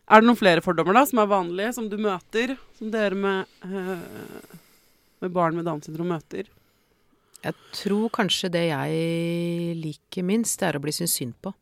[0.07, 2.59] Er det noen flere fordommer da, som er vanlige, som du møter?
[2.77, 4.03] Som dere med, øh,
[5.22, 6.44] med barn med Downs syndrom møter?
[7.42, 11.54] Jeg tror kanskje det jeg liker minst, det er å bli syntes synd på.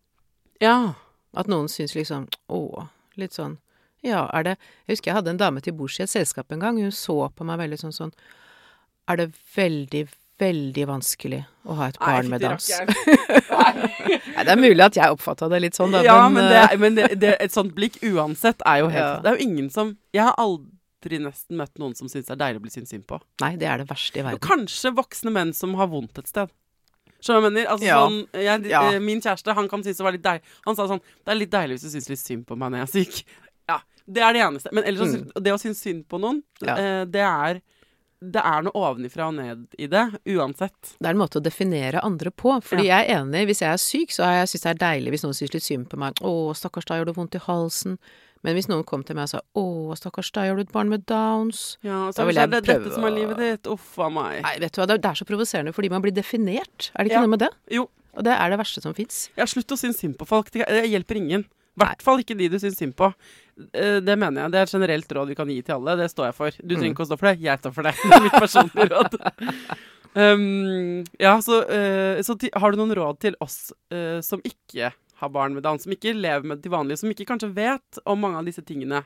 [0.60, 0.94] Ja.
[1.34, 3.56] At noen syns liksom Å, litt sånn
[4.04, 6.60] Ja, er det Jeg husker jeg hadde en dame til bords i et selskap en
[6.60, 6.76] gang.
[6.78, 8.12] Hun så på meg veldig sånn sånn
[9.10, 10.02] Er det veldig,
[10.38, 12.68] veldig vanskelig å ha et barn med Downs?
[13.52, 16.02] Nei, det er mulig at jeg oppfatta det litt sånn, da.
[16.06, 19.12] Ja, men, det, eh, men det, det, et sånt blikk uansett er jo helt Ja.
[19.24, 22.40] Det er jo ingen som Jeg har aldri nesten møtt noen som syns det er
[22.44, 23.18] deilig å bli syntes synd på.
[23.42, 24.42] Nei, det er det verste i Og verden.
[24.46, 26.52] kanskje voksne menn som har vondt et sted.
[27.22, 27.68] Skjønner du hva jeg mener?
[27.70, 27.98] Altså, Ja.
[28.02, 28.82] sånn, jeg, Ja.
[28.92, 31.38] eh, Min kjæreste han kan synes det var litt deilig Han sa sånn Det er
[31.38, 33.24] litt deilig hvis du syns litt synd på meg når jeg er syk.
[33.68, 34.72] Ja, Det er det eneste.
[34.72, 35.42] Men ellers, mm.
[35.42, 36.42] det å synes synd på noen.
[36.62, 36.74] Ja.
[36.76, 37.60] eh, det er
[38.22, 40.92] Det er noe ovenifra og ned i det, uansett.
[41.00, 42.54] Det er en måte å definere andre på.
[42.62, 45.10] Fordi jeg er enig, hvis jeg er syk, så syns jeg synes det er deilig
[45.16, 46.14] hvis noen syns litt synd på meg.
[46.22, 47.98] 'Å, stakkars da gjør det vondt i halsen?'
[48.44, 50.88] Men hvis noen kom til meg og sa 'Å, stakkars deg, har du et barn
[50.88, 53.66] med Downs?' Ja, Da så vil er jeg det prøve dette som er livet ditt.
[53.66, 54.42] Uff a meg.
[54.42, 56.90] Nei, vet du hva, det er- er så provoserende fordi man blir definert.
[56.94, 57.20] Er det ikke Ja.
[57.26, 57.50] noe med det?
[57.70, 59.30] Jo, Og det er det verste som fins.
[59.36, 60.50] ja, slutt å synes synd på folk.
[60.50, 61.44] Det det hjelper ingen.
[61.72, 63.08] I hvert fall ikke de du syns synd på.
[63.72, 64.52] Eh, Det mener jeg.
[64.52, 65.96] Det er et generelt råd vi kan gi til alle.
[66.02, 66.58] Det står jeg for.
[66.60, 67.40] Du trenger ikke å stå for det.
[67.40, 67.94] Jeg står for det.
[68.12, 69.16] Er mitt personlige råd.
[70.12, 74.90] Um, ja, så, uh, så har du noen råd til oss uh, som ikke
[75.22, 78.00] har barn med Downs, som ikke lever med det til vanlig, som ikke kanskje vet
[78.04, 79.00] om mange av disse tingene?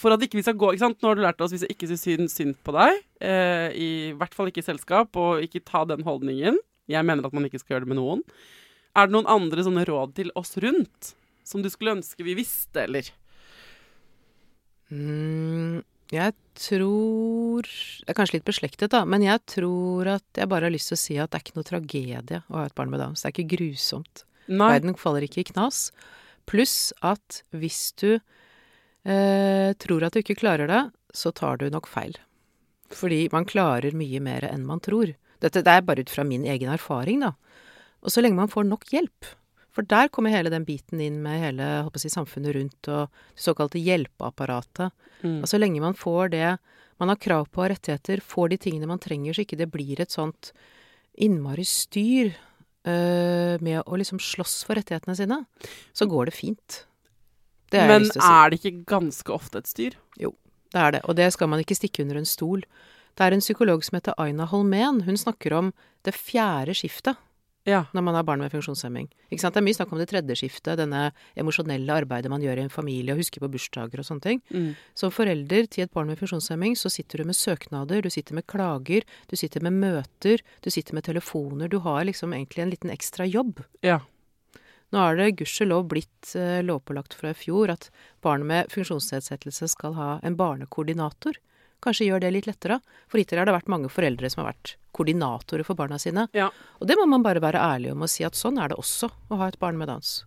[0.00, 0.96] For at ikke vi skal gå, ikke sant?
[1.02, 3.90] Nå har du lært oss hvis jeg ikke syns synd, synd på deg, uh, i
[4.16, 6.56] hvert fall ikke i selskap, og ikke ta den holdningen.
[6.88, 8.24] Jeg mener at man ikke skal gjøre det med noen.
[8.96, 11.12] Er det noen andre sånne råd til oss rundt
[11.46, 13.10] som du skulle ønske vi visste, eller?
[14.92, 15.82] Mm,
[16.12, 20.74] jeg tror Det er kanskje litt beslektet, da, men jeg tror at jeg bare har
[20.74, 23.02] lyst til å si at det er ikke noe tragedie å ha et barn med
[23.02, 23.24] Downs.
[23.24, 24.24] Det er ikke grusomt.
[24.46, 24.74] Nei.
[24.76, 25.88] Verden faller ikke i knas.
[26.46, 30.82] Pluss at hvis du eh, tror at du ikke klarer det,
[31.16, 32.14] så tar du nok feil.
[32.94, 35.14] Fordi man klarer mye mer enn man tror.
[35.42, 37.32] Dette det er bare ut fra min egen erfaring, da.
[38.04, 39.32] Og så lenge man får nok hjelp.
[39.74, 43.82] For der kommer hele den biten inn med hele jeg samfunnet rundt og det såkalte
[43.82, 44.94] hjelpeapparatet.
[45.24, 45.40] Mm.
[45.42, 46.48] Og så lenge man får det
[47.02, 49.98] man har krav på av rettigheter, får de tingene man trenger, så ikke det blir
[50.00, 50.52] et sånt
[51.18, 52.30] innmari styr
[52.86, 55.40] øh, med å liksom slåss for rettighetene sine,
[55.90, 56.80] så går det fint.
[57.74, 58.22] Det jeg Men si.
[58.22, 59.98] er det ikke ganske ofte et styr?
[60.20, 60.36] Jo,
[60.70, 62.64] Det er det, og det skal man ikke stikke under en stol.
[63.14, 65.04] Det er en psykolog som heter Aina Holmén.
[65.06, 65.72] Hun snakker om
[66.02, 67.18] det fjerde skiftet
[67.64, 67.84] Ja.
[67.96, 69.08] når man har barn med funksjonshemming.
[69.30, 71.06] Det er mye snakk om det tredje skiftet, denne
[71.38, 74.42] emosjonelle arbeidet man gjør i en familie, og husker på bursdager og sånne ting.
[74.52, 74.70] Mm.
[74.94, 78.46] Som forelder til et barn med funksjonshemming, så sitter du med søknader, du sitter med
[78.46, 81.72] klager, du sitter med møter, du sitter med telefoner.
[81.72, 83.64] Du har liksom egentlig en liten ekstra jobb.
[83.82, 84.02] ja.
[84.94, 87.88] Nå er det gudskjelov blitt eh, lovpålagt fra i fjor at
[88.22, 91.40] barn med funksjonsnedsettelse skal ha en barnekoordinator.
[91.84, 92.80] Kanskje gjør det litt lettere.
[93.12, 96.28] For hittil har det vært mange foreldre som har vært koordinatorer for barna sine.
[96.32, 96.48] ja.
[96.80, 99.10] Og det må man bare være ærlig om og si at sånn er det også
[99.30, 100.22] å ha et barn med Downs.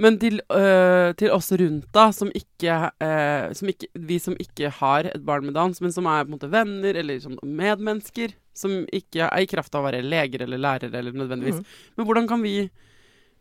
[0.00, 4.70] Men til, øh, til oss rundt, da, som ikke, øh, som ikke Vi som ikke
[4.78, 8.32] har et barn med Downs, men som er på en måte venner eller sånn medmennesker,
[8.54, 11.60] som ikke er i kraft av å være leger eller lærere eller nødvendigvis.
[11.60, 11.64] mm.
[11.98, 12.70] Men hvordan kan vi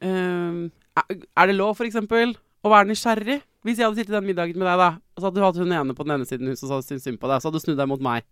[0.04, 2.36] øh, er- det lov, for eksempel,
[2.66, 3.42] å være nysgjerrig?
[3.62, 5.58] Hvis jeg hadde sittet i den middagen med deg, da, og så hadde du hatt
[5.62, 7.62] hun ene på den ene siden hun som syntes synd på deg, så hadde du
[7.62, 8.26] snudd deg mot meg.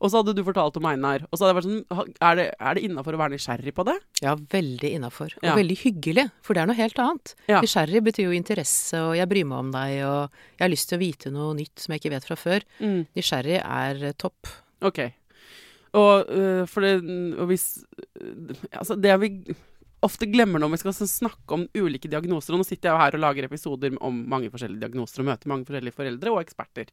[0.00, 1.26] Og så hadde du fortalt om Einar.
[1.28, 3.84] Og så hadde jeg vært sånn Er det, er det innafor å være nysgjerrig på
[3.90, 3.98] det?
[4.24, 5.36] Ja, veldig innafor.
[5.36, 5.54] Og Ja.
[5.60, 7.34] veldig hyggelig, for det er noe helt annet.
[7.52, 7.60] Ja.
[7.60, 10.96] Nysgjerrig betyr jo interesse, og jeg bryr meg om deg, og jeg har lyst til
[10.98, 12.64] å vite noe nytt som jeg ikke vet fra før.
[12.80, 13.00] Mm.
[13.20, 14.48] Nysgjerrig er eh, topp.
[14.80, 15.00] Ok.
[15.92, 16.94] Og, øh, for det,
[17.36, 17.82] og hvis
[18.22, 19.30] øh, Altså, det vi
[20.06, 23.24] ofte glemmer når vi skal snakke om ulike diagnoser Og nå sitter jeg her og
[23.24, 26.90] lager episoder om mange forskjellige diagnoser og møter mange forskjellige foreldre og eksperter.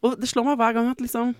[0.00, 1.32] Og det slår meg hver gang at liksom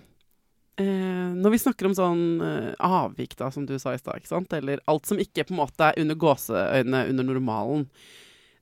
[0.81, 4.83] eh, Når vi snakker om sånn eh, avvik, da, som du sa i stad, eller
[4.91, 7.87] alt som ikke på en måte er under gåseøynene under normalen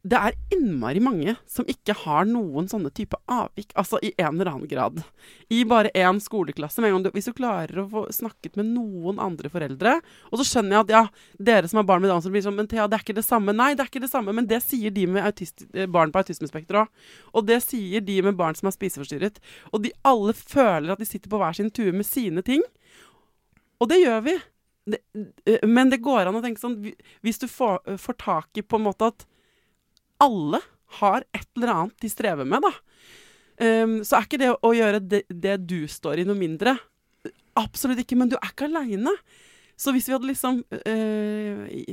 [0.08, 4.48] det er innmari mange som ikke har noen sånne type avvik, altså i en eller
[4.54, 5.02] annen grad.
[5.52, 6.80] I bare én skoleklasse.
[6.80, 9.98] Du, hvis du klarer å få snakket med noen andre foreldre
[10.32, 11.02] Og så skjønner jeg at ja,
[11.50, 13.26] dere som har barn med Downs syndrom, blir sånn Men Thea, det er ikke det
[13.28, 13.56] samme.
[13.56, 16.22] Nei, det er ikke det samme, men det sier de med autist, eh, barn på
[16.24, 17.10] autismespekter òg.
[17.36, 19.42] Og det sier de med barn som er spiseforstyrret.
[19.74, 22.64] Og de alle føler at de sitter på hver sin tue med sine ting.
[23.84, 24.38] Og det gjør vi.
[24.90, 25.02] Det,
[25.44, 26.80] eh, men det går an å tenke sånn
[27.22, 29.28] Hvis du får, får tak i på en måte at
[30.24, 30.62] alle
[31.00, 32.72] har et eller annet de strever med, da.
[33.60, 36.78] Um, så er ikke det å gjøre det, det du står i, noe mindre.
[37.60, 39.14] Absolutt ikke, men du er ikke aleine.
[39.80, 41.92] Så hvis vi hadde liksom uh,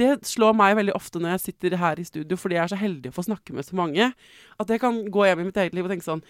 [0.00, 2.80] Det slår meg veldig ofte når jeg sitter her i studio, fordi jeg er så
[2.80, 4.12] heldig å få snakke med så mange,
[4.56, 6.24] at jeg kan gå hjem i mitt eget liv og tenke sånn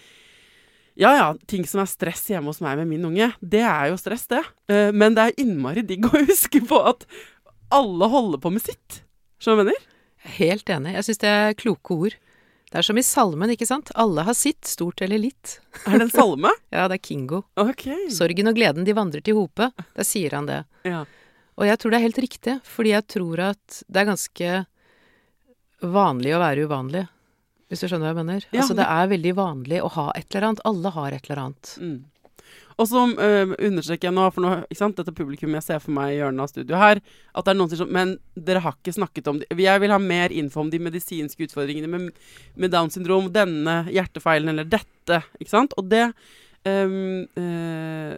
[0.99, 3.99] ja ja, ting som er stress hjemme hos meg med min unge, det er jo
[4.01, 4.41] stress, det.
[4.67, 7.07] Eh, men det er innmari digg å huske på at
[7.71, 9.05] alle holder på med sitt.
[9.39, 9.98] Skjønner du hva jeg mener?
[10.37, 10.93] Helt enig.
[10.99, 12.17] Jeg syns det er kloke ord.
[12.69, 13.89] Det er som i salmen, ikke sant?
[13.97, 15.55] Alle har sitt, stort eller litt.
[15.89, 16.51] Er det en salme?
[16.75, 17.43] Ja, det er Kingo.
[17.57, 17.87] OK.
[18.13, 19.71] Sorgen og gleden, de vandrer til hope.
[19.97, 20.59] Der sier han det.
[20.85, 21.05] Ja.
[21.59, 24.51] Og jeg tror det er helt riktig, fordi jeg tror at det er ganske
[25.83, 27.07] vanlig å være uvanlig.
[27.69, 28.45] Hvis du skjønner hva jeg mener?
[28.53, 30.61] Ja, altså, det det- er veldig vanlig å ha et eller annet.
[30.65, 31.73] Alle har et eller annet.
[31.81, 31.99] Mm.
[32.79, 35.95] Og så uh, understreker jeg nå, for nå, ikke sant, dette publikummet jeg ser for
[35.97, 37.01] meg i hjørnet av studio her,
[37.35, 38.13] at det er noen som sier sånn Men
[38.49, 39.49] dere har ikke snakket om det.
[39.59, 42.21] Jeg vil ha mer info om de medisinske utfordringene med,
[42.55, 45.75] med Downs syndrom, denne hjertefeilen eller dette, ikke sant?
[45.81, 46.07] Og det
[46.69, 48.15] um, uh,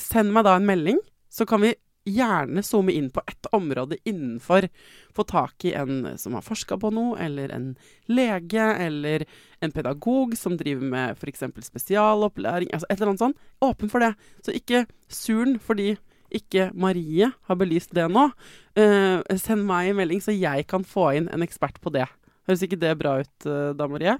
[0.00, 0.96] Send meg da en melding,
[1.30, 1.76] så kan vi
[2.08, 4.68] gjerne zoome inn på ett område innenfor.
[5.16, 7.70] Få tak i en som har forska på noe, eller en
[8.10, 9.24] lege, eller
[9.64, 11.44] en pedagog som driver med f.eks.
[11.68, 12.72] spesialopplæring.
[12.72, 13.48] Altså et eller annet sånt.
[13.64, 14.14] Åpen for det.
[14.44, 15.96] Så ikke surn fordi
[16.34, 18.28] ikke Marie har belyst det nå.
[18.76, 22.04] Uh, send meg en melding, så jeg kan få inn en ekspert på det.
[22.48, 24.18] Høres ikke det bra ut, uh, da, Marie?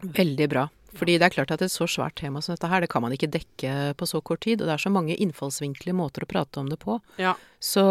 [0.00, 0.68] Veldig bra.
[0.96, 3.14] Fordi det er klart at et så svært tema som dette her, det kan man
[3.14, 4.60] ikke dekke på så kort tid.
[4.60, 6.98] Og det er så mange innfallsvinkler, måter å prate om det på.
[7.20, 7.36] Ja.
[7.62, 7.84] Så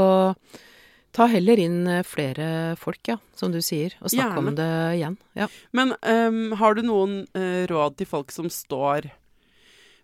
[1.16, 4.52] ta heller inn eh, flere folk, ja, som du sier, og snakk Gjerne.
[4.52, 5.16] om det igjen.
[5.40, 5.48] Ja.
[5.76, 9.10] Men um, har du noen uh, råd til folk som står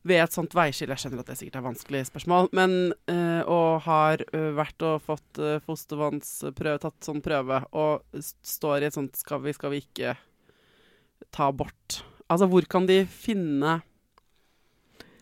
[0.05, 0.95] ved et sånt veiskille?
[0.95, 2.77] Jeg skjønner at det sikkert er vanskelig spørsmål, men
[3.11, 8.97] uh, og har vært og fått uh, fostervannsprøve, tatt sånn prøve, og står i et
[8.97, 10.17] sånt skal vi, skal vi ikke
[11.35, 12.01] ta bort?
[12.31, 13.79] Altså, hvor kan de finne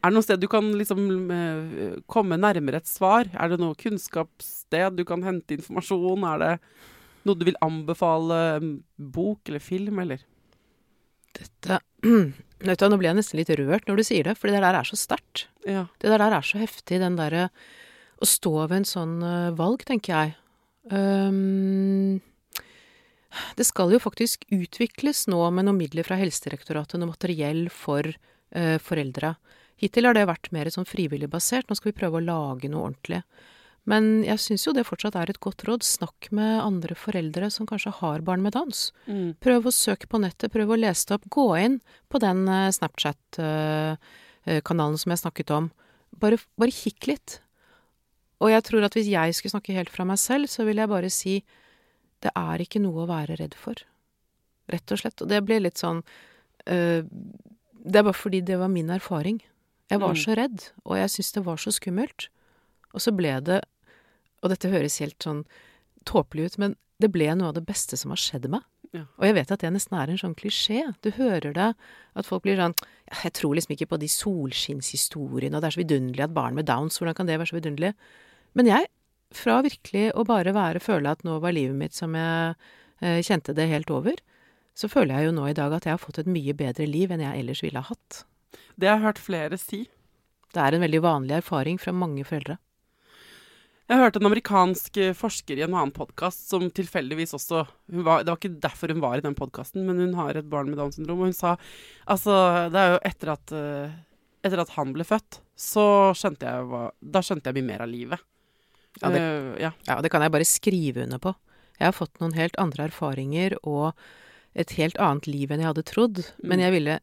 [0.03, 3.29] Er det noe sted du kan liksom eh, komme nærmere et svar?
[3.33, 6.25] Er det noe kunnskapssted du kan hente informasjon?
[6.27, 6.53] Er det
[7.27, 8.39] noe du vil anbefale?
[8.97, 10.23] Bok eller film, eller?
[11.33, 11.79] Dette
[12.63, 14.77] Vet du, Nå blir jeg nesten litt rørt når du sier det, for det der
[14.79, 15.47] er så sterkt.
[15.67, 15.87] Ja.
[15.99, 17.49] Det der er så heftig, den derre
[18.23, 20.35] Å stå ved en sånn eh, valg, tenker jeg.
[20.91, 22.21] Um,
[23.57, 28.77] det skal jo faktisk utvikles nå med noen midler fra Helsedirektoratet, noe materiell for eh,
[28.81, 29.29] foreldre.
[29.81, 32.83] Hittil har det vært mer sånn frivillig basert, nå skal vi prøve å lage noe
[32.89, 33.21] ordentlig.
[33.89, 35.81] Men jeg syns jo det fortsatt er et godt råd.
[35.83, 38.77] Snakk med andre foreldre som kanskje har barn med dans.
[39.11, 39.29] Mm.
[39.43, 41.25] Prøv å søke på nettet, prøv å lese det opp.
[41.35, 41.75] Gå inn
[42.07, 45.65] på den eh, Snapchat-kanalen som jeg snakket om.
[46.21, 47.29] Bare, bare kikk litt.
[48.43, 50.93] Og jeg tror at hvis jeg skulle snakke helt fra meg selv, så ville jeg
[50.93, 51.35] bare si
[52.23, 53.75] det er ikke noe å være redd for.
[54.71, 55.21] Rett og slett.
[55.21, 55.99] Og det ble litt sånn
[56.71, 57.03] øh,
[57.83, 59.41] Det er bare fordi det var min erfaring.
[59.91, 60.21] Jeg var Mm.
[60.23, 62.29] så redd, og jeg syntes det var så skummelt.
[62.95, 63.61] Og så ble det
[64.43, 65.45] Og dette høres helt sånn
[66.05, 68.61] tåpelig ut, men det ble noe av det beste som har skjedd meg.
[68.93, 69.05] Ja.
[69.17, 70.93] Og jeg vet at det nesten er en sånn klisjé.
[71.01, 71.69] Du hører det,
[72.15, 72.75] at folk blir sånn
[73.23, 76.65] Jeg tror liksom ikke på de solskinnshistoriene, og det er så vidunderlig at barn med
[76.67, 77.93] downs, hvordan kan det være så vidunderlig?
[78.55, 78.87] Men jeg,
[79.37, 82.55] fra virkelig å bare være føle at nå var livet mitt som jeg
[83.01, 84.19] eh, kjente det helt over,
[84.73, 87.13] så føler jeg jo nå i dag at jeg har fått et mye bedre liv
[87.13, 88.23] enn jeg ellers ville ha hatt.
[88.75, 89.85] Det har jeg hørt flere si.
[90.53, 92.59] Det er en veldig vanlig erfaring fra mange foreldre.
[93.91, 97.65] Jeg hørte en amerikansk eh, forsker i en annen podkast som tilfeldigvis også
[98.05, 100.71] var, Det var ikke derfor hun var i den podkasten, men hun har et barn
[100.71, 101.57] med Downs syndrom, og hun sa
[102.07, 102.33] Altså,
[102.71, 103.97] det er jo etter at eh,
[104.43, 107.91] Etter at han ble født, så skjønte jeg hva Da skjønte jeg mye mer av
[107.91, 108.23] livet.
[109.01, 109.71] Ja, det- Eh, ja.
[109.87, 111.35] Ja, det kan jeg bare skrive under på.
[111.79, 113.93] Jeg har fått noen helt andre erfaringer og
[114.55, 116.63] et helt annet liv enn jeg hadde trodd, men Mm.
[116.63, 116.99] jeg ville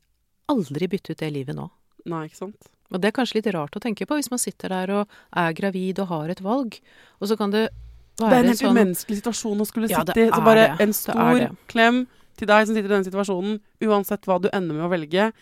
[0.49, 1.71] aldri bytte ut det livet nå.
[2.07, 2.57] Nei, ikke sant?
[2.93, 5.53] Og det er kanskje litt rart å tenke på hvis man sitter der og er
[5.53, 6.79] gravid og har et valg,
[7.21, 9.89] og så kan det være sånn Det er en helt sånn umenneskelig situasjon å skulle
[9.91, 10.31] Ja, sitte i.
[10.31, 10.81] Så bare det.
[10.81, 11.57] en stor det.
[11.69, 15.33] klem til deg som sitter i denne situasjonen, uansett hva du ender med å velge.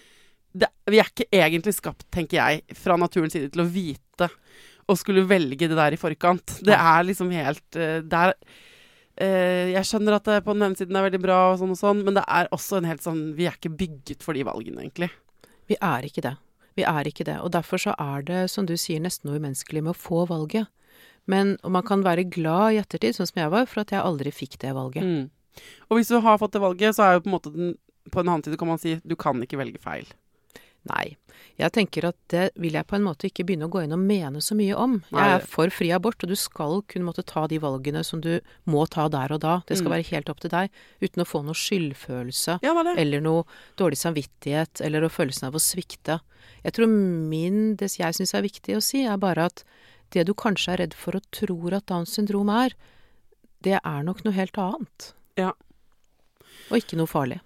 [0.57, 4.31] Det, vi er ikke egentlig skapt, tenker jeg, fra naturens side til å vite
[4.89, 6.59] og skulle velge det der i forkant.
[6.65, 8.35] Det er liksom helt eh, Det er
[9.19, 11.79] Uh, Jeg skjønner at det på den ene siden er veldig bra, og sånn og
[11.81, 14.85] sånn, men det er også en helt sånn Vi er ikke bygget for de valgene,
[14.85, 15.09] egentlig.
[15.67, 16.37] Vi er ikke det.
[16.79, 17.41] Vi er ikke det.
[17.43, 20.71] Og derfor så er det, som du sier, nesten noe umenneskelig med å få valget.
[21.27, 24.33] Men man kan være glad i ettertid, sånn som jeg var, for at jeg aldri
[24.33, 25.03] fikk det valget.
[25.03, 25.67] Mm.
[25.91, 27.77] Og hvis du har fått det valget, så er jo på en måte den
[28.09, 30.07] På en annen side kan man si du kan ikke velge feil.
[30.89, 31.17] Nei.
[31.59, 33.99] Jeg tenker at det vil jeg på en måte ikke begynne å gå inn og
[33.99, 34.93] mene så mye om.
[35.11, 38.41] Jeg er for fri abort, og du skal kunne måtte ta de valgene som du
[38.71, 39.57] må ta der og da.
[39.67, 39.95] Det skal Mm.
[39.97, 40.71] være helt opp til deg,
[41.03, 42.59] uten å få noe skyldfølelse.
[42.63, 42.95] Ja, er.
[42.99, 43.45] Eller noe
[43.77, 46.21] dårlig samvittighet, eller følelsen av å svikte.
[46.65, 49.65] Jeg tror min, det jeg syns er viktig å si, er bare at
[50.11, 52.73] det du kanskje er redd for og tror at Downs syndrom er,
[53.63, 55.13] det er nok noe helt annet.
[55.37, 55.53] Ja.
[56.71, 57.41] Og ikke noe farlig.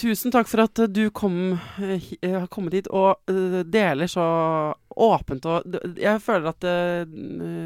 [0.00, 4.24] Tusen takk for at du kom, eh, eh, har kommet hit og eh, deler så
[5.00, 6.72] åpent og Jeg føler at det,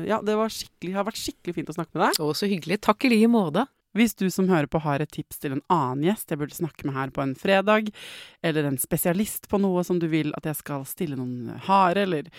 [0.09, 2.19] ja, det var skikkelig, har vært skikkelig fint å snakke med deg.
[2.21, 2.81] Å, så hyggelig.
[2.85, 3.65] Takk i like måte.
[3.95, 6.87] Hvis du som hører på har et tips til en annen gjest jeg burde snakke
[6.87, 7.91] med her på en fredag,
[8.45, 12.31] eller en spesialist på noe som du vil at jeg skal stille noen harde eller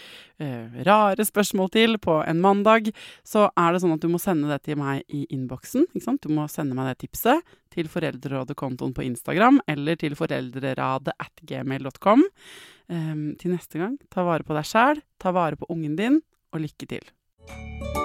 [0.44, 2.92] uh, rare spørsmål til på en mandag,
[3.24, 5.88] så er det sånn at du må sende det til meg i innboksen.
[6.22, 11.16] Du må sende meg det tipset til Foreldrerådet-kontoen på Instagram eller til foreldreradet.
[12.86, 16.22] Em, til neste gang, ta vare på deg sjæl, ta vare på ungen din,
[16.54, 18.05] og lykke til.